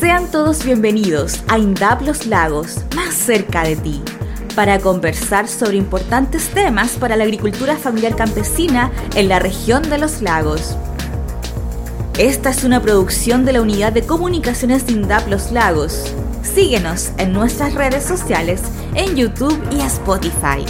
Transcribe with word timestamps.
Sean 0.00 0.30
todos 0.30 0.64
bienvenidos 0.64 1.42
a 1.48 1.58
INDAP 1.58 2.02
Los 2.02 2.26
Lagos, 2.26 2.76
más 2.94 3.14
cerca 3.14 3.64
de 3.64 3.74
ti, 3.74 4.00
para 4.54 4.78
conversar 4.78 5.48
sobre 5.48 5.76
importantes 5.76 6.50
temas 6.50 6.92
para 6.92 7.16
la 7.16 7.24
agricultura 7.24 7.76
familiar 7.76 8.14
campesina 8.14 8.92
en 9.16 9.28
la 9.28 9.40
región 9.40 9.90
de 9.90 9.98
los 9.98 10.22
lagos. 10.22 10.76
Esta 12.16 12.50
es 12.50 12.62
una 12.62 12.80
producción 12.80 13.44
de 13.44 13.54
la 13.54 13.60
Unidad 13.60 13.92
de 13.92 14.06
Comunicaciones 14.06 14.86
de 14.86 14.92
INDAP 14.92 15.26
Los 15.26 15.50
Lagos. 15.50 16.14
Síguenos 16.44 17.10
en 17.18 17.32
nuestras 17.32 17.74
redes 17.74 18.04
sociales, 18.04 18.62
en 18.94 19.16
YouTube 19.16 19.60
y 19.72 19.80
Spotify. 19.80 20.64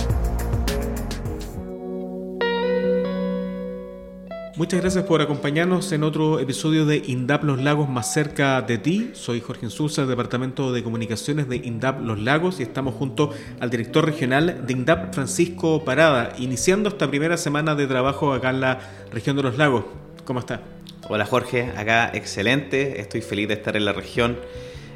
Muchas 4.58 4.80
gracias 4.80 5.04
por 5.04 5.22
acompañarnos 5.22 5.92
en 5.92 6.02
otro 6.02 6.40
episodio 6.40 6.84
de 6.84 6.96
INDAP 6.96 7.44
Los 7.44 7.62
Lagos 7.62 7.88
más 7.88 8.12
cerca 8.12 8.60
de 8.60 8.76
ti. 8.76 9.10
Soy 9.12 9.40
Jorge 9.40 9.66
Insulza, 9.66 10.04
Departamento 10.04 10.72
de 10.72 10.82
Comunicaciones 10.82 11.48
de 11.48 11.58
INDAP 11.58 12.00
Los 12.00 12.18
Lagos 12.18 12.58
y 12.58 12.64
estamos 12.64 12.96
junto 12.96 13.30
al 13.60 13.70
director 13.70 14.04
regional 14.04 14.66
de 14.66 14.72
INDAP, 14.72 15.14
Francisco 15.14 15.84
Parada, 15.84 16.32
iniciando 16.40 16.88
esta 16.88 17.08
primera 17.08 17.36
semana 17.36 17.76
de 17.76 17.86
trabajo 17.86 18.32
acá 18.32 18.50
en 18.50 18.60
la 18.60 18.80
región 19.12 19.36
de 19.36 19.44
Los 19.44 19.58
Lagos. 19.58 19.84
¿Cómo 20.24 20.40
está? 20.40 20.60
Hola 21.08 21.24
Jorge, 21.24 21.70
acá 21.76 22.10
excelente, 22.12 23.00
estoy 23.00 23.20
feliz 23.20 23.46
de 23.46 23.54
estar 23.54 23.76
en 23.76 23.84
la 23.84 23.92
región. 23.92 24.38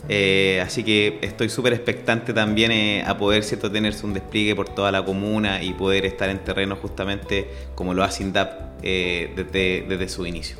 Eh, 0.09 0.61
así 0.65 0.83
que 0.83 1.19
estoy 1.23 1.49
súper 1.49 1.73
expectante 1.73 2.33
también 2.33 2.73
eh, 2.73 3.05
a 3.07 3.17
poder 3.17 3.45
cierto 3.45 3.71
tenerse 3.71 4.05
un 4.05 4.15
despliegue 4.15 4.57
por 4.57 4.69
toda 4.69 4.91
la 4.91 5.05
comuna 5.05 5.63
y 5.63 5.75
poder 5.75 6.05
estar 6.07 6.29
en 6.29 6.39
terreno 6.41 6.77
justamente 6.77 7.49
como 7.75 7.95
lo 7.95 8.03
hace 8.03 8.25
INDAP 8.25 8.83
eh, 8.83 9.33
desde, 9.53 10.09
su 10.09 10.27
inicio. 10.27 10.57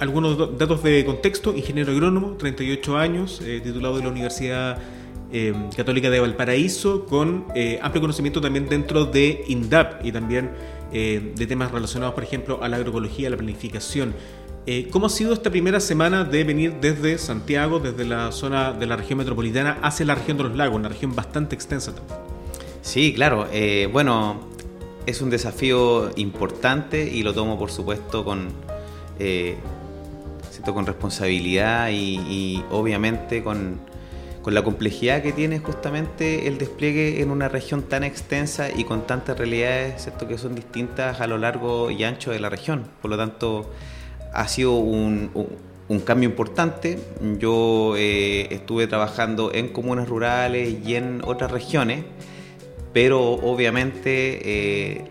Algunos 0.00 0.58
datos 0.58 0.82
de 0.82 1.04
contexto, 1.04 1.54
ingeniero 1.54 1.92
agrónomo, 1.92 2.36
38 2.36 2.96
años, 2.96 3.42
titulado 3.62 3.96
de 3.96 4.02
la 4.02 4.08
Universidad 4.08 4.78
Católica 5.74 6.10
de 6.10 6.20
Valparaíso, 6.20 7.06
con 7.06 7.46
amplio 7.80 8.00
conocimiento 8.00 8.40
también 8.40 8.68
dentro 8.68 9.06
de 9.06 9.44
INDAP 9.48 10.04
y 10.04 10.12
también 10.12 10.50
de 10.92 11.46
temas 11.46 11.70
relacionados, 11.70 12.14
por 12.14 12.24
ejemplo, 12.24 12.62
a 12.62 12.68
la 12.68 12.76
agroecología, 12.76 13.28
a 13.28 13.30
la 13.30 13.36
planificación. 13.38 14.14
Eh, 14.68 14.88
¿Cómo 14.90 15.06
ha 15.06 15.10
sido 15.10 15.32
esta 15.32 15.48
primera 15.48 15.78
semana 15.78 16.24
de 16.24 16.42
venir 16.42 16.74
desde 16.80 17.18
Santiago, 17.18 17.78
desde 17.78 18.04
la 18.04 18.32
zona 18.32 18.72
de 18.72 18.86
la 18.86 18.96
región 18.96 19.18
metropolitana, 19.18 19.78
hacia 19.80 20.04
la 20.04 20.16
región 20.16 20.36
de 20.38 20.42
los 20.42 20.56
lagos, 20.56 20.74
una 20.74 20.88
región 20.88 21.14
bastante 21.14 21.54
extensa 21.54 21.94
también? 21.94 22.18
Sí, 22.82 23.14
claro. 23.14 23.46
Eh, 23.52 23.88
bueno, 23.92 24.40
es 25.06 25.22
un 25.22 25.30
desafío 25.30 26.10
importante 26.16 27.04
y 27.04 27.22
lo 27.22 27.32
tomo, 27.32 27.56
por 27.56 27.70
supuesto, 27.70 28.24
con, 28.24 28.48
eh, 29.20 29.56
con 30.64 30.84
responsabilidad 30.84 31.90
y, 31.92 32.64
obviamente 32.72 33.44
con, 33.44 33.78
con, 34.42 34.52
la 34.52 34.64
complejidad 34.64 35.22
que 35.22 35.32
tiene 35.32 35.60
justamente 35.60 36.48
el 36.48 36.58
despliegue 36.58 37.22
en 37.22 37.30
una 37.30 37.48
región 37.48 37.82
tan 37.82 38.02
extensa 38.02 38.68
y 38.68 38.82
con 38.82 39.06
tantas 39.06 39.38
realidades 39.38 40.02
¿cierto? 40.02 40.26
que 40.26 40.38
son 40.38 40.56
distintas 40.56 41.20
a 41.20 41.28
lo 41.28 41.38
largo 41.38 41.92
y 41.92 42.02
ancho 42.02 42.32
de 42.32 42.40
la 42.40 42.48
región. 42.48 42.82
Por 43.00 43.12
lo 43.12 43.16
tanto, 43.16 43.70
ha 44.32 44.48
sido 44.48 44.74
un, 44.76 45.30
cambio 46.04 46.28
importante. 46.28 46.98
Yo 47.38 47.94
eh, 47.96 48.48
estuve 48.50 48.86
trabajando 48.86 49.52
en 49.52 49.68
comunas 49.68 50.08
rurales 50.08 50.76
y 50.84 50.96
en 50.96 51.22
otras 51.24 51.50
regiones, 51.50 52.04
pero 52.92 53.32
obviamente 53.32 54.40
eh, 54.44 55.04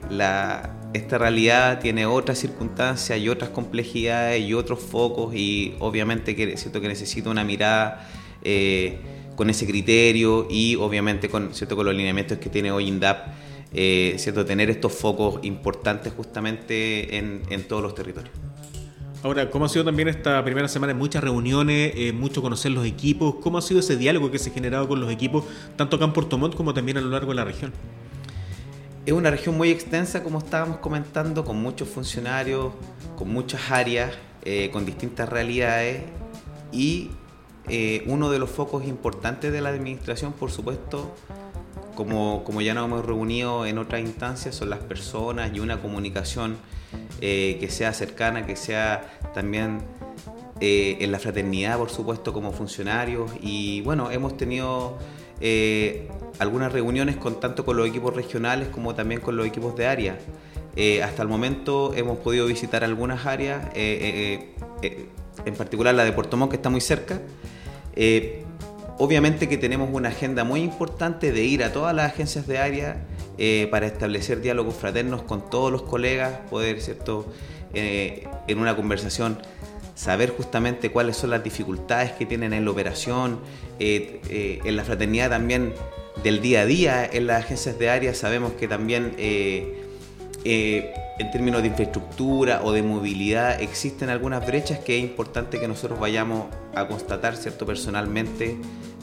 esta 0.94 1.18
realidad 1.18 1.80
tiene 1.80 2.06
otras 2.06 2.40
circunstancias 2.40 3.20
y 3.20 3.30
otras 3.30 3.50
complejidades 3.50 4.42
y 4.42 4.54
otros 4.54 4.80
focos 4.80 5.36
y 5.36 5.76
obviamente 5.80 6.36
que, 6.36 6.58
siento 6.58 6.82
que 6.82 6.88
necesito 6.88 7.30
una 7.30 7.44
mirada 7.44 8.08
eh, 8.44 8.98
con 9.36 9.50
ese 9.50 9.66
criterio 9.66 10.48
y 10.50 10.76
obviamente 10.76 11.30
con, 11.30 11.54
¿cierto? 11.54 11.76
con 11.76 11.86
los 11.86 11.96
lineamientos 11.96 12.38
que 12.38 12.50
tiene 12.50 12.72
hoy 12.72 12.88
INDAP, 12.88 13.28
¿cierto? 13.74 14.46
tener 14.46 14.70
estos 14.70 14.94
focos 14.94 15.40
importantes 15.44 16.14
justamente 16.16 17.18
en 17.18 17.68
todos 17.68 17.84
los 17.84 17.94
territorios. 17.94 18.34
Ahora, 19.26 19.50
¿cómo 19.50 19.66
ha 19.66 19.70
sido 19.70 19.84
también 19.84 20.08
esta 20.08 20.44
primera 20.44 20.68
semana? 20.68 20.94
Muchas 20.94 21.24
reuniones, 21.24 21.94
eh, 21.96 22.14
mucho 22.14 22.44
conocer 22.44 22.72
los 22.72 22.86
equipos. 22.86 23.38
¿Cómo 23.42 23.58
ha 23.58 23.62
sido 23.64 23.80
ese 23.80 23.98
diálogo 23.98 24.30
que 24.30 24.38
se 24.38 24.52
ha 24.52 24.54
generado 24.54 24.88
con 24.88 25.00
los 25.00 25.12
equipos, 25.12 25.46
tanto 25.76 25.96
acá 25.96 26.06
en 26.06 26.14
Puerto 26.14 26.38
Montt 26.38 26.54
como 26.54 26.76
también 26.76 27.00
a 27.00 27.02
lo 27.02 27.10
largo 27.10 27.30
de 27.30 27.36
la 27.38 27.44
región? 27.44 27.74
Es 29.04 29.14
una 29.14 29.32
región 29.32 29.58
muy 29.58 29.72
extensa, 29.72 30.22
como 30.22 30.38
estábamos 30.38 30.78
comentando, 30.78 31.44
con 31.44 31.60
muchos 31.60 31.90
funcionarios, 31.90 32.72
con 33.18 33.30
muchas 33.34 33.72
áreas, 33.72 34.14
eh, 34.44 34.70
con 34.72 34.86
distintas 34.86 35.28
realidades 35.28 36.04
y 36.72 37.10
eh, 37.68 38.04
uno 38.06 38.30
de 38.30 38.38
los 38.38 38.52
focos 38.52 38.86
importantes 38.86 39.52
de 39.52 39.60
la 39.60 39.70
administración, 39.70 40.34
por 40.34 40.52
supuesto, 40.52 41.16
como, 41.96 42.44
como 42.44 42.62
ya 42.62 42.76
nos 42.76 42.86
hemos 42.86 43.04
reunido 43.04 43.66
en 43.66 43.80
otras 43.80 44.02
instancias, 44.02 44.54
son 44.54 44.70
las 44.70 44.82
personas 44.82 45.50
y 45.52 45.62
una 45.62 45.82
comunicación 45.82 46.58
eh, 47.22 47.58
que 47.60 47.70
sea 47.70 47.94
cercana, 47.94 48.46
que 48.46 48.56
sea 48.56 49.04
también 49.34 49.80
eh, 50.60 50.98
en 51.00 51.12
la 51.12 51.20
fraternidad, 51.20 51.78
por 51.78 51.90
supuesto, 51.90 52.34
como 52.34 52.52
funcionarios. 52.52 53.32
Y 53.42 53.82
bueno, 53.82 54.12
hemos 54.12 54.38
tenido 54.38 54.98
eh, 55.42 56.10
algunas 56.40 56.72
reuniones 56.72 57.16
con, 57.16 57.40
tanto 57.40 57.66
con 57.66 57.78
los 57.78 57.88
equipos 57.88 58.16
regionales 58.16 58.68
como 58.70 58.96
también 58.96 59.22
con 59.22 59.38
los 59.38 59.46
equipos 59.48 59.76
de 59.76 59.88
área. 59.88 60.18
hasta 61.04 61.22
el 61.22 61.30
momento 61.30 61.94
hemos 61.96 62.18
podido 62.18 62.46
visitar 62.48 62.84
algunas 62.84 63.26
áreas, 63.26 63.66
en 63.76 65.56
particular 65.58 65.96
la 65.96 66.04
de 66.04 66.12
Puerto 66.12 66.36
Montt, 66.38 66.52
que 66.52 66.58
está 66.58 66.70
muy 66.70 66.82
cerca. 66.82 67.22
obviamente 68.98 69.48
que 69.48 69.58
tenemos 69.58 69.90
una 69.92 70.10
agenda 70.10 70.44
muy 70.44 70.62
importante 70.62 71.32
de 71.32 71.44
ir 71.44 71.64
a 71.64 71.72
todas 71.72 71.96
las 71.96 72.12
agencias 72.12 72.46
de 72.46 72.58
área 72.58 72.98
eh, 73.38 73.68
para 73.70 73.86
establecer 73.86 74.40
diálogos 74.40 74.76
fraternos 74.76 75.24
con 75.24 75.50
todos 75.50 75.70
los 75.70 75.82
colegas, 75.82 76.40
poder, 76.50 76.82
¿cierto?, 76.82 77.26
eh, 77.74 78.26
en 78.48 78.60
una 78.60 78.78
conversación 78.78 79.38
saber 79.94 80.30
justamente 80.30 80.90
cuáles 80.90 81.18
son 81.18 81.32
las 81.32 81.44
dificultades 81.44 82.14
que 82.14 82.26
tienen 82.26 82.54
en 82.54 82.64
la 82.64 82.72
operación, 82.72 83.42
eh, 83.80 84.62
en 84.64 84.78
la 84.78 84.86
fraternidad 84.86 85.32
también 85.32 85.74
del 86.24 86.42
día 86.42 86.62
a 86.62 86.66
día, 86.66 87.06
en 87.06 87.28
las 87.28 87.44
agencias 87.44 87.78
de 87.78 87.90
área 87.90 88.14
sabemos 88.14 88.54
que 88.54 88.70
también 88.70 89.16
en 89.18 89.74
términos 91.32 91.62
de 91.62 91.68
infraestructura 91.68 92.62
o 92.64 92.72
de 92.72 92.84
movilidad 92.84 93.62
existen 93.62 94.10
algunas 94.10 94.46
brechas 94.46 94.80
que 94.80 94.98
es 94.98 95.04
importante 95.04 95.60
que 95.60 95.68
nosotros 95.68 96.00
vayamos 96.00 96.46
a 96.74 96.88
constatar, 96.88 97.36
¿cierto?, 97.36 97.66
personalmente 97.66 98.56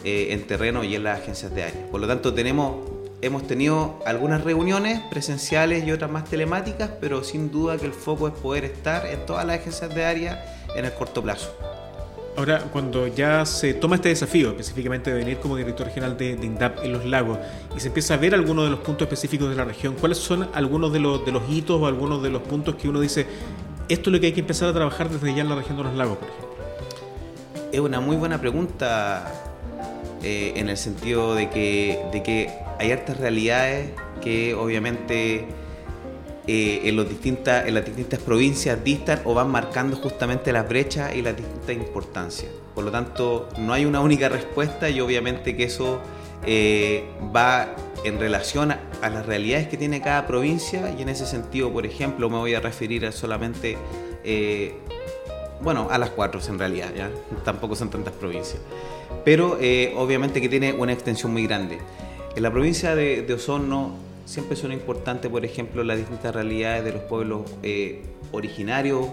en 0.05 0.47
terreno 0.47 0.85
y 0.85 0.95
en 0.95 1.05
las 1.05 1.21
agencias 1.21 1.55
de 1.55 1.65
área. 1.65 1.87
Por 1.91 2.01
lo 2.01 2.07
tanto, 2.07 2.33
tenemos 2.33 2.92
hemos 3.23 3.47
tenido 3.47 4.01
algunas 4.05 4.43
reuniones 4.43 5.01
presenciales 5.09 5.87
y 5.87 5.93
otras 5.93 6.11
más 6.11 6.25
telemáticas, 6.25 6.91
pero 7.01 7.23
sin 7.23 7.51
duda 7.51 7.79
que 7.79 7.87
el 7.87 7.93
foco 7.93 8.29
es 8.29 8.35
poder 8.35 8.65
estar 8.65 9.07
en 9.07 9.25
todas 9.25 9.47
las 9.47 9.61
agencias 9.61 9.95
de 9.95 10.05
área 10.05 10.45
en 10.75 10.85
el 10.85 10.93
corto 10.93 11.23
plazo. 11.23 11.57
Ahora, 12.37 12.61
cuando 12.73 13.07
ya 13.07 13.45
se 13.47 13.75
toma 13.75 13.97
este 13.97 14.09
desafío, 14.09 14.51
específicamente 14.51 15.13
de 15.13 15.19
venir 15.19 15.37
como 15.37 15.55
director 15.57 15.87
regional 15.87 16.17
de, 16.17 16.31
INDAP 16.31 16.83
en 16.83 16.93
los 16.93 17.05
lagos, 17.05 17.39
y 17.77 17.81
se 17.81 17.89
empieza 17.89 18.15
a 18.15 18.17
ver 18.17 18.35
algunos 18.35 18.65
de 18.65 18.71
los 18.71 18.81
puntos 18.81 19.03
específicos 19.07 19.51
de 19.51 19.55
la 19.55 19.65
región, 19.65 19.95
¿cuáles 20.01 20.19
son 20.19 20.49
algunos 20.55 20.93
de 20.93 20.99
los, 20.99 21.25
de 21.25 21.31
los 21.31 21.43
hitos 21.49 21.81
o 21.81 21.87
algunos 21.87 22.23
de 22.23 22.31
los 22.31 22.43
puntos 22.43 22.75
que 22.77 22.89
uno 22.89 23.01
dice, 23.01 23.27
esto 23.89 24.11
es 24.11 24.15
lo 24.15 24.21
que 24.21 24.27
hay 24.27 24.33
que 24.33 24.41
empezar 24.41 24.69
a 24.69 24.73
trabajar 24.73 25.11
desde 25.11 25.35
ya 25.35 25.43
en 25.43 25.51
la 25.51 25.57
región 25.57 25.77
de 25.77 25.85
los 25.85 25.95
lagos, 25.95 26.17
por 26.17 26.29
ejemplo? 26.29 26.49
Es 27.71 27.81
una 27.81 28.01
muy 28.01 28.17
buena 28.17 28.41
pregunta 28.41 29.52
eh, 30.23 30.53
en 30.57 30.69
el 30.69 30.77
sentido 30.77 31.35
de 31.35 31.51
que, 31.51 32.01
de 32.13 32.23
que 32.23 32.51
hay 32.79 32.93
hartas 32.93 33.19
realidades 33.19 33.91
que 34.23 34.55
obviamente 34.55 35.47
eh, 36.47 36.81
en, 36.85 36.97
las 36.97 37.09
distintas 37.09 38.21
provincias 38.21 38.83
distan 38.83 39.21
o 39.25 39.35
van 39.35 39.51
marcando 39.51 39.97
justamente 39.97 40.53
las 40.53 40.69
brechas 40.69 41.15
y 41.15 41.23
las 41.23 41.37
distintas 41.37 41.77
importancias. 41.77 42.51
Por 42.75 42.85
lo 42.85 42.91
tanto, 42.91 43.49
no 43.59 43.73
hay 43.73 43.85
una 43.85 44.01
única 44.01 44.29
respuesta 44.29 44.89
y 44.91 45.01
obviamente 45.01 45.57
que 45.57 45.65
eso 45.65 46.01
eh, 46.47 47.05
va 47.35 47.75
en 48.05 48.19
relación 48.19 48.73
a, 48.73 48.81
las 49.03 49.27
realidades 49.27 49.69
que 49.69 49.77
tiene 49.77 50.01
cada 50.01 50.27
provincia 50.27 50.93
y 50.97 51.03
en 51.03 51.09
ese 51.09 51.27
sentido, 51.27 51.73
por 51.73 51.87
ejemplo, 51.87 52.29
me 52.31 52.39
voy 52.39 52.55
a 52.55 52.61
referir 52.61 53.07
a 53.07 53.13
solamente, 53.13 53.77
bueno, 55.63 55.89
a 55.91 55.99
las 55.99 56.11
cuatro 56.11 56.41
en 56.49 56.59
realidad, 56.59 56.93
¿ya? 56.95 57.11
tampoco 57.45 57.77
son 57.77 57.91
tantas 57.91 58.15
provincias, 58.15 58.61
pero 59.25 59.59
obviamente 59.97 60.41
que 60.41 60.49
tiene 60.49 60.73
una 60.73 60.93
extensión 60.93 61.33
muy 61.33 61.47
grande. 61.47 61.79
En 62.35 62.43
la 62.43 62.51
provincia 62.51 62.95
de, 62.95 63.31
Osorno 63.35 63.93
siempre 64.25 64.57
son 64.57 64.73
importantes, 64.73 65.31
por 65.31 65.45
ejemplo, 65.45 65.85
las 65.85 65.99
distintas 65.99 66.35
realidades 66.35 66.83
de 66.83 66.93
los 66.93 67.03
pueblos 67.03 67.43
eh, 67.63 68.03
originarios, 68.33 69.07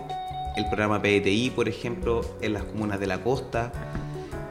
el 0.55 0.65
programa 0.67 1.01
PETI, 1.01 1.49
por 1.49 1.67
ejemplo, 1.67 2.21
en 2.41 2.53
las 2.53 2.63
comunas 2.63 2.99
de 2.99 3.07
la 3.07 3.21
costa. 3.21 3.73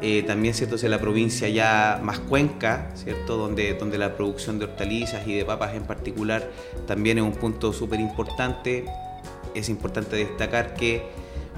Eh, 0.02 0.22
también 0.22 0.54
cierto 0.54 0.76
en 0.80 0.90
la 0.90 1.00
provincia 1.00 1.48
ya 1.48 1.98
más 2.04 2.20
cuenca, 2.20 2.90
cierto, 2.94 3.36
donde, 3.36 3.74
donde 3.74 3.96
la 3.96 4.16
producción 4.16 4.58
de 4.58 4.66
hortalizas 4.66 5.26
y 5.26 5.34
de 5.34 5.44
papas 5.44 5.74
en 5.74 5.84
particular 5.84 6.48
también 6.86 7.18
es 7.18 7.24
un 7.24 7.32
punto 7.32 7.72
súper 7.72 8.00
importante. 8.00 8.84
Es 9.54 9.70
importante 9.70 10.14
destacar 10.14 10.74
que 10.74 11.02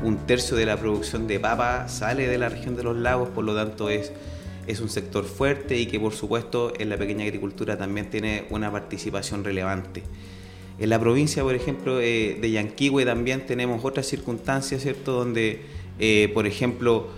un 0.03 0.17
tercio 0.27 0.57
de 0.57 0.67
la 0.67 0.77
producción 0.77 1.27
de 1.27 1.39
papa 1.39 1.89
sale 1.89 2.27
de 2.27 2.39
la 2.39 2.49
región 2.49 2.77
de 2.77 2.83
los 2.83 2.97
lagos, 2.97 3.29
por 3.31 3.45
lo 3.45 3.55
tanto 3.55 3.91
es, 3.91 4.13
es 4.67 4.81
un 4.81 4.89
sector 4.89 5.25
fuerte 5.25 5.79
y 5.79 5.87
que 5.87 6.01
por 6.01 6.13
supuesto 6.13 6.73
en 6.79 6.89
la 6.89 6.97
pequeña 6.97 7.25
agricultura 7.25 7.77
también 7.77 8.09
tiene 8.11 8.45
una 8.51 8.71
participación 8.71 9.45
relevante. 9.45 10.03
En 10.79 10.89
la 10.89 10.99
provincia, 10.99 11.43
por 11.43 11.55
ejemplo, 11.55 12.01
eh, 12.01 12.39
de 12.41 12.51
Yanquihue 12.51 13.05
también 13.05 13.45
tenemos 13.45 13.85
otras 13.85 14.07
circunstancias, 14.07 14.81
¿cierto? 14.81 15.13
Donde, 15.13 15.61
eh, 15.99 16.31
por 16.33 16.47
ejemplo, 16.47 17.09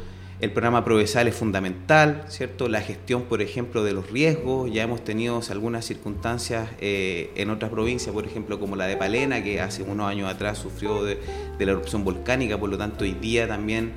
el 0.42 0.50
programa 0.50 0.84
Provesal 0.84 1.28
es 1.28 1.34
fundamental, 1.34 2.26
¿cierto? 2.28 2.68
La 2.68 2.82
gestión, 2.82 3.22
por 3.22 3.40
ejemplo, 3.40 3.82
de 3.84 3.94
los 3.94 4.10
riesgos. 4.10 4.70
Ya 4.70 4.82
hemos 4.82 5.02
tenido 5.02 5.40
algunas 5.50 5.86
circunstancias 5.86 6.68
eh, 6.80 7.30
en 7.36 7.48
otras 7.48 7.70
provincias, 7.70 8.12
por 8.12 8.26
ejemplo, 8.26 8.60
como 8.60 8.76
la 8.76 8.86
de 8.86 8.96
Palena, 8.98 9.42
que 9.42 9.60
hace 9.60 9.82
unos 9.82 10.10
años 10.10 10.30
atrás 10.30 10.58
sufrió 10.58 11.04
de, 11.04 11.18
la 11.58 11.72
erupción 11.72 12.04
volcánica, 12.04 12.58
por 12.58 12.68
lo 12.68 12.76
tanto, 12.76 13.04
hoy 13.04 13.12
día 13.12 13.48
también 13.48 13.92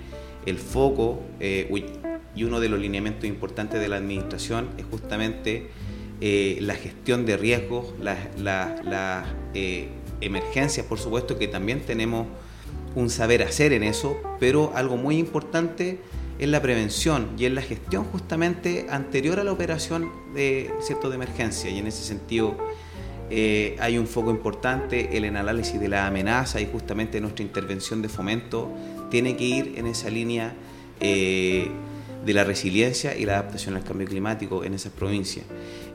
el 0.46 0.58
foco 0.60 1.24
y 2.36 2.44
uno 2.44 2.60
de 2.60 2.70
los 2.70 2.80
lineamientos 2.80 3.26
importantes 3.26 3.80
de 3.80 3.88
la 3.88 3.96
administración 3.96 4.70
es 4.78 4.86
justamente 4.86 5.70
eh, 6.22 6.58
la 6.62 6.76
gestión 6.76 7.26
de 7.26 7.38
riesgos, 7.38 7.94
las, 8.00 8.20
eh, 9.54 9.90
emergencias, 10.22 10.86
por 10.86 11.00
supuesto 11.00 11.38
que 11.38 11.48
también 11.48 11.82
tenemos 11.82 12.28
un 12.96 13.10
saber 13.10 13.44
hacer 13.44 13.74
en 13.74 13.84
eso, 13.84 14.18
pero 14.40 14.72
algo 14.76 14.96
muy 14.96 15.18
importante 15.18 16.00
es 16.40 16.50
la 16.50 16.62
prevención 16.62 17.30
y 17.38 17.46
es 17.46 17.52
la 17.52 17.62
gestión 17.62 18.04
justamente 18.06 18.88
anterior 18.90 19.40
a 19.40 19.44
la 19.44 19.52
operación 19.52 20.12
de 20.34 20.72
cierto 20.82 21.10
de 21.10 21.16
emergencia 21.16 21.70
y 21.70 21.80
en 21.80 21.88
ese 21.88 22.04
sentido 22.04 22.58
eh, 23.30 23.76
hay 23.80 23.98
un 23.98 24.08
foco 24.08 24.32
importante 24.32 25.18
en 25.18 25.26
el 25.26 25.36
análisis 25.36 25.80
de 25.80 25.88
la 25.88 26.08
amenaza 26.08 26.60
y 26.60 26.68
justamente 26.72 27.20
nuestra 27.22 27.44
intervención 27.44 28.02
de 28.02 28.10
fomento 28.10 28.72
tiene 29.10 29.36
que 29.36 29.46
ir 29.46 29.74
en 29.78 29.88
esa 29.88 30.10
línea 30.10 30.54
de 32.26 32.34
la 32.34 32.44
resiliencia 32.44 33.16
y 33.16 33.26
la 33.26 33.34
adaptación 33.34 33.76
al 33.76 33.84
cambio 33.84 34.08
climático 34.08 34.64
en 34.64 34.74
esas 34.74 34.92
provincias. 34.92 35.46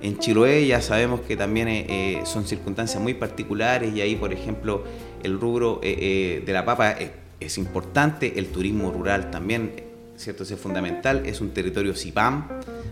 En 0.01 0.19
Chiloé 0.19 0.67
ya 0.67 0.81
sabemos 0.81 1.21
que 1.23 1.37
también 1.37 1.69
eh, 1.69 1.87
eh, 1.89 2.23
son 2.25 2.47
circunstancias 2.47 3.03
muy 3.03 3.15
particulares 3.15 3.93
y 3.95 4.01
ahí, 4.01 4.15
por 4.15 4.33
ejemplo, 4.33 4.85
el 5.23 5.39
rubro 5.39 5.81
eh, 5.83 6.43
de 6.45 6.53
la 6.53 6.65
papa 6.65 6.97
es, 7.41 7.59
importante, 7.59 8.39
el 8.39 8.47
turismo 8.47 8.93
rural 8.93 9.31
también, 9.31 9.73
¿cierto? 10.21 10.43
Es 10.43 10.55
fundamental, 10.55 11.25
es 11.27 11.41
un 11.41 11.51
territorio 11.51 11.95
CIPAM, 11.95 12.49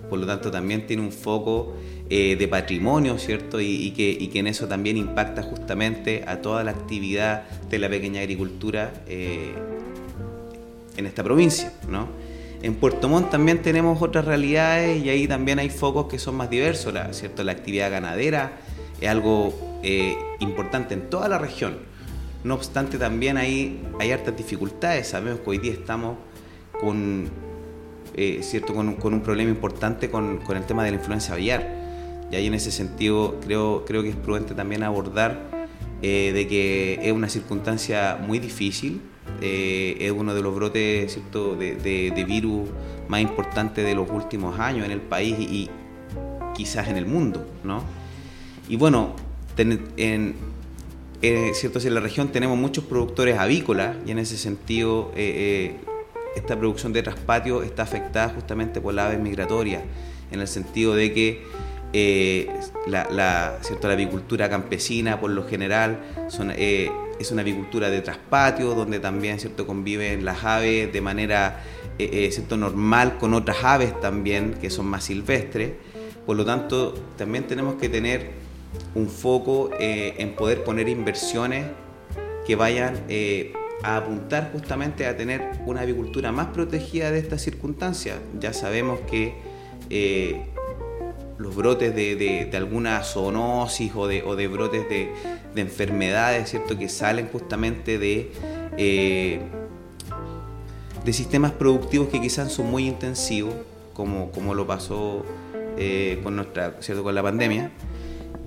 por 0.08 0.19
lo 0.19 0.26
tanto 0.26 0.50
también 0.50 0.86
tiene 0.86 1.02
un 1.02 1.12
foco 1.12 1.76
de 2.08 2.48
patrimonio, 2.50 3.19
¿cierto? 3.19 3.60
Y, 3.60 3.90
que, 3.90 4.08
y, 4.08 4.28
que, 4.28 4.38
en 4.38 4.46
eso 4.46 4.66
también 4.66 4.96
impacta 4.96 5.42
justamente 5.42 6.25
a 6.26 6.40
toda 6.40 6.64
la 6.64 6.70
actividad 6.70 7.46
de 7.69 7.78
la 7.78 7.90
pequeña 7.90 8.22
agricultura 8.22 8.94
en 10.98 11.06
esta 11.06 11.22
provincia, 11.22 11.72
¿no? 11.88 12.08
En 12.60 12.75
Puerto 12.75 13.08
Montt 13.08 13.30
también 13.30 13.62
tenemos 13.62 14.02
otras 14.02 14.25
realidades 14.25 15.04
y 15.04 15.08
ahí 15.10 15.28
también 15.28 15.60
hay 15.60 15.70
focos 15.70 16.08
que 16.08 16.19
son 16.19 16.34
más 16.34 16.50
diversos, 16.50 16.92
la, 16.92 17.12
¿cierto? 17.12 17.44
La 17.44 17.52
actividad 17.52 17.90
ganadera 17.90 18.52
es 19.00 19.08
algo 19.08 19.78
eh, 19.84 20.16
importante 20.40 20.94
en 20.94 21.08
toda 21.08 21.28
la 21.28 21.38
región. 21.38 21.78
No 22.42 22.54
obstante, 22.54 22.98
también 22.98 23.36
hay, 23.36 23.80
hay 24.00 24.10
hartas 24.10 24.36
dificultades. 24.36 25.06
Sabemos 25.06 25.40
que 25.40 25.50
hoy 25.50 25.58
día 25.58 25.72
estamos 25.72 26.16
con, 26.80 27.28
eh, 28.14 28.40
¿cierto? 28.42 28.75
Con, 28.75 28.88
un 28.88 29.20
problema 29.20 29.50
importante 29.50 30.10
con, 30.10 30.40
el 30.48 30.66
tema 30.66 30.84
de 30.84 30.90
la 30.90 30.96
influencia 30.96 31.34
aviar. 31.34 31.76
Y 32.30 32.36
ahí 32.36 32.46
en 32.46 32.54
ese 32.54 32.70
sentido 32.70 33.38
creo, 33.40 33.84
creo 33.86 34.02
que 34.02 34.10
es 34.10 34.16
prudente 34.16 34.54
también 34.54 34.82
abordar 34.82 35.40
eh, 36.02 36.32
de 36.34 36.46
que 36.46 37.00
es 37.02 37.12
una 37.12 37.28
circunstancia 37.28 38.19
muy 38.25 38.38
difícil, 38.38 39.00
eh, 39.40 39.96
es 40.00 40.10
uno 40.10 40.34
de 40.34 40.42
los 40.42 40.54
brotes 40.54 41.12
¿cierto? 41.12 41.54
De, 41.54 42.25
virus 42.26 42.69
más 43.08 43.20
importantes 43.20 43.84
de 43.84 43.94
los 43.94 44.10
últimos 44.10 44.58
años 44.58 44.84
en 44.84 44.90
el 44.90 45.00
país 45.00 45.36
y, 45.38 45.70
quizás 46.54 46.88
en 46.88 46.96
el 46.96 47.06
mundo. 47.06 47.46
¿no? 47.62 47.82
Y 48.69 48.76
bueno, 48.76 49.14
en, 49.56 50.34
eh, 51.22 51.50
¿cierto? 51.54 51.78
en 51.78 51.94
la 51.94 52.00
región 52.00 52.28
tenemos 52.28 52.58
muchos 52.58 52.84
productores 52.84 53.38
avícolas 53.38 53.96
y 54.06 54.10
en 54.10 54.19
ese 54.19 54.36
sentido 54.36 55.12
eh, 55.14 55.76
esta 56.38 56.56
producción 56.56 56.93
de 56.93 57.02
traspatio 57.02 57.62
está 57.62 57.82
afectada 57.82 58.31
justamente 58.31 58.81
por 58.81 58.94
la 58.94 59.06
aves 59.06 59.20
migratoria, 59.20 59.82
en 60.31 60.40
el 60.40 60.49
sentido 60.49 60.94
de 60.94 61.12
que 61.12 61.43
la, 62.87 63.58
¿cierto? 63.62 63.88
la 63.88 63.94
avicultura 63.94 64.50
campesina 64.50 65.19
por 65.19 65.31
lo 65.31 65.46
general 65.46 66.00
son 66.29 66.50
es 67.19 67.32
una 67.32 67.43
avicultura 67.43 67.90
de 67.90 68.00
traspatio, 68.00 68.75
donde 68.75 69.00
también 69.00 69.38
¿cierto? 69.38 69.67
conviven 69.67 70.25
las 70.25 70.44
aves 70.44 70.93
de 70.93 71.00
manera 71.00 71.62
eh, 71.99 72.08
eh, 72.12 72.31
¿cierto? 72.31 72.56
normal 72.56 73.19
con 73.19 73.35
otras 73.35 73.58
aves 73.62 73.99
también 74.00 74.55
que 74.61 74.70
son 74.70 74.87
más 74.87 75.05
silvestres. 75.05 75.73
Por 76.26 76.37
lo 76.37 76.44
tanto, 76.44 76.94
también 77.17 77.46
tenemos 77.46 77.76
que 77.76 77.88
tener 77.88 78.31
un 78.94 79.08
foco 79.08 79.70
eh, 79.81 80.14
en 80.19 80.35
poder 80.35 80.62
poner 80.62 80.88
inversiones 80.88 81.67
que 82.46 82.55
vayan 82.55 83.05
a 83.82 83.96
apuntar 83.96 84.50
justamente 84.52 85.06
a 85.06 85.16
tener 85.16 85.52
una 85.66 85.82
avicultura 85.82 86.32
más 86.32 86.48
protegida 86.48 87.10
de 87.10 87.19
estas 87.19 87.42
circunstancias. 87.42 88.19
Ya 88.40 88.52
sabemos 88.52 89.00
que 89.08 89.34
los 91.38 91.54
brotes 91.54 91.94
de, 91.94 92.50
alguna 92.54 93.02
zoonosis 93.02 93.92
o 93.94 94.06
de, 94.06 94.22
o 94.22 94.36
de 94.36 94.48
brotes 94.48 94.88
de, 94.88 95.12
enfermedades, 95.54 96.50
¿cierto? 96.50 96.78
Que 96.78 96.88
salen 96.88 97.28
justamente 97.32 97.98
de, 97.98 98.30
eh, 98.76 99.40
de 101.04 101.12
sistemas 101.12 101.50
productivos 101.52 102.08
que 102.08 102.20
quizás 102.20 102.52
son 102.52 102.70
muy 102.70 102.86
intensivos, 102.86 103.54
como, 103.92 104.30
como 104.30 104.54
lo 104.54 104.66
pasó 104.69 105.25
eh, 105.76 106.20
con, 106.22 106.36
nuestra, 106.36 106.76
¿cierto? 106.80 107.02
con 107.02 107.14
la 107.14 107.22
pandemia. 107.22 107.72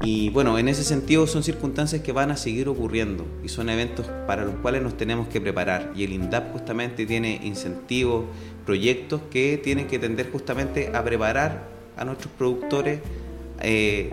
Y 0.03 0.29
bueno, 0.31 0.57
en 0.57 0.67
ese 0.67 0.83
sentido 0.83 1.27
son 1.27 1.43
circunstancias 1.43 2.01
que 2.01 2.11
van 2.11 2.31
a 2.31 2.37
seguir 2.37 2.67
ocurriendo 2.67 3.25
y 3.43 3.49
son 3.49 3.69
eventos 3.69 4.07
para 4.25 4.43
los 4.43 4.55
cuales 4.55 4.81
nos 4.81 4.97
tenemos 4.97 5.27
que 5.27 5.39
preparar. 5.39 5.91
Y 5.95 6.03
el 6.03 6.13
INDAP 6.13 6.51
justamente 6.51 7.05
tiene 7.05 7.39
incentivos, 7.43 8.25
proyectos 8.65 9.21
que 9.29 9.59
tienen 9.63 9.87
que 9.87 9.99
tender 9.99 10.31
justamente 10.31 10.91
a 10.95 11.03
preparar 11.03 11.67
a 11.97 12.05
nuestros 12.05 12.33
productores 12.33 12.99
eh, 13.61 14.09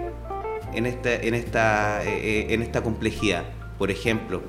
en, 0.74 0.84
esta, 0.84 1.14
en, 1.14 1.32
esta, 1.32 2.04
eh, 2.04 2.52
en 2.52 2.60
esta 2.60 2.82
complejidad. 2.82 3.44
Por 3.78 3.90
ejemplo, 3.90 4.42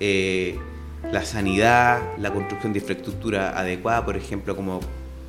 eh, 0.00 0.56
la 1.12 1.26
sanidad, 1.26 2.00
la 2.16 2.32
construcción 2.32 2.72
de 2.72 2.78
infraestructura 2.78 3.58
adecuada, 3.58 4.06
por 4.06 4.16
ejemplo, 4.16 4.56
como, 4.56 4.80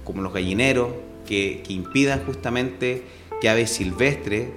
como 0.06 0.22
los 0.22 0.32
gallineros, 0.32 0.94
que, 1.28 1.62
que 1.66 1.74
impidan 1.74 2.24
justamente 2.26 3.04
que 3.42 3.50
aves 3.50 3.72
silvestres 3.72 4.50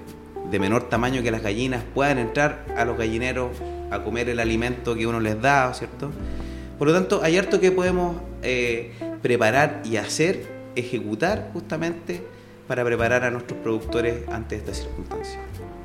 de 0.50 0.59
menor 0.59 0.88
tamaño 0.88 1.23
que 1.23 1.31
las 1.31 1.43
gallinas 1.43 1.83
puedan 1.95 2.19
entrar 2.19 2.64
a 2.76 2.85
los 2.85 2.97
gallineros 2.97 3.50
a 3.90 4.02
comer 4.02 4.28
el 4.28 4.40
alimento 4.40 4.95
que 4.95 5.07
uno 5.07 5.21
les 5.21 5.40
da, 5.40 5.73
¿cierto? 5.75 6.11
Por 6.78 6.88
lo 6.88 6.95
tanto, 6.95 7.21
hay 7.23 7.37
harto 7.37 7.61
que 7.61 7.73
podemos 7.73 8.17
preparar 9.23 9.83
y 9.85 9.97
hacer, 9.97 10.47
ejecutar 10.76 11.50
justamente 11.52 12.23
para 12.67 12.85
preparar 12.85 13.25
a 13.25 13.31
nuestros 13.31 13.59
productores 13.61 14.28
ante 14.28 14.57
estas 14.57 14.78
circunstancias. 14.78 15.38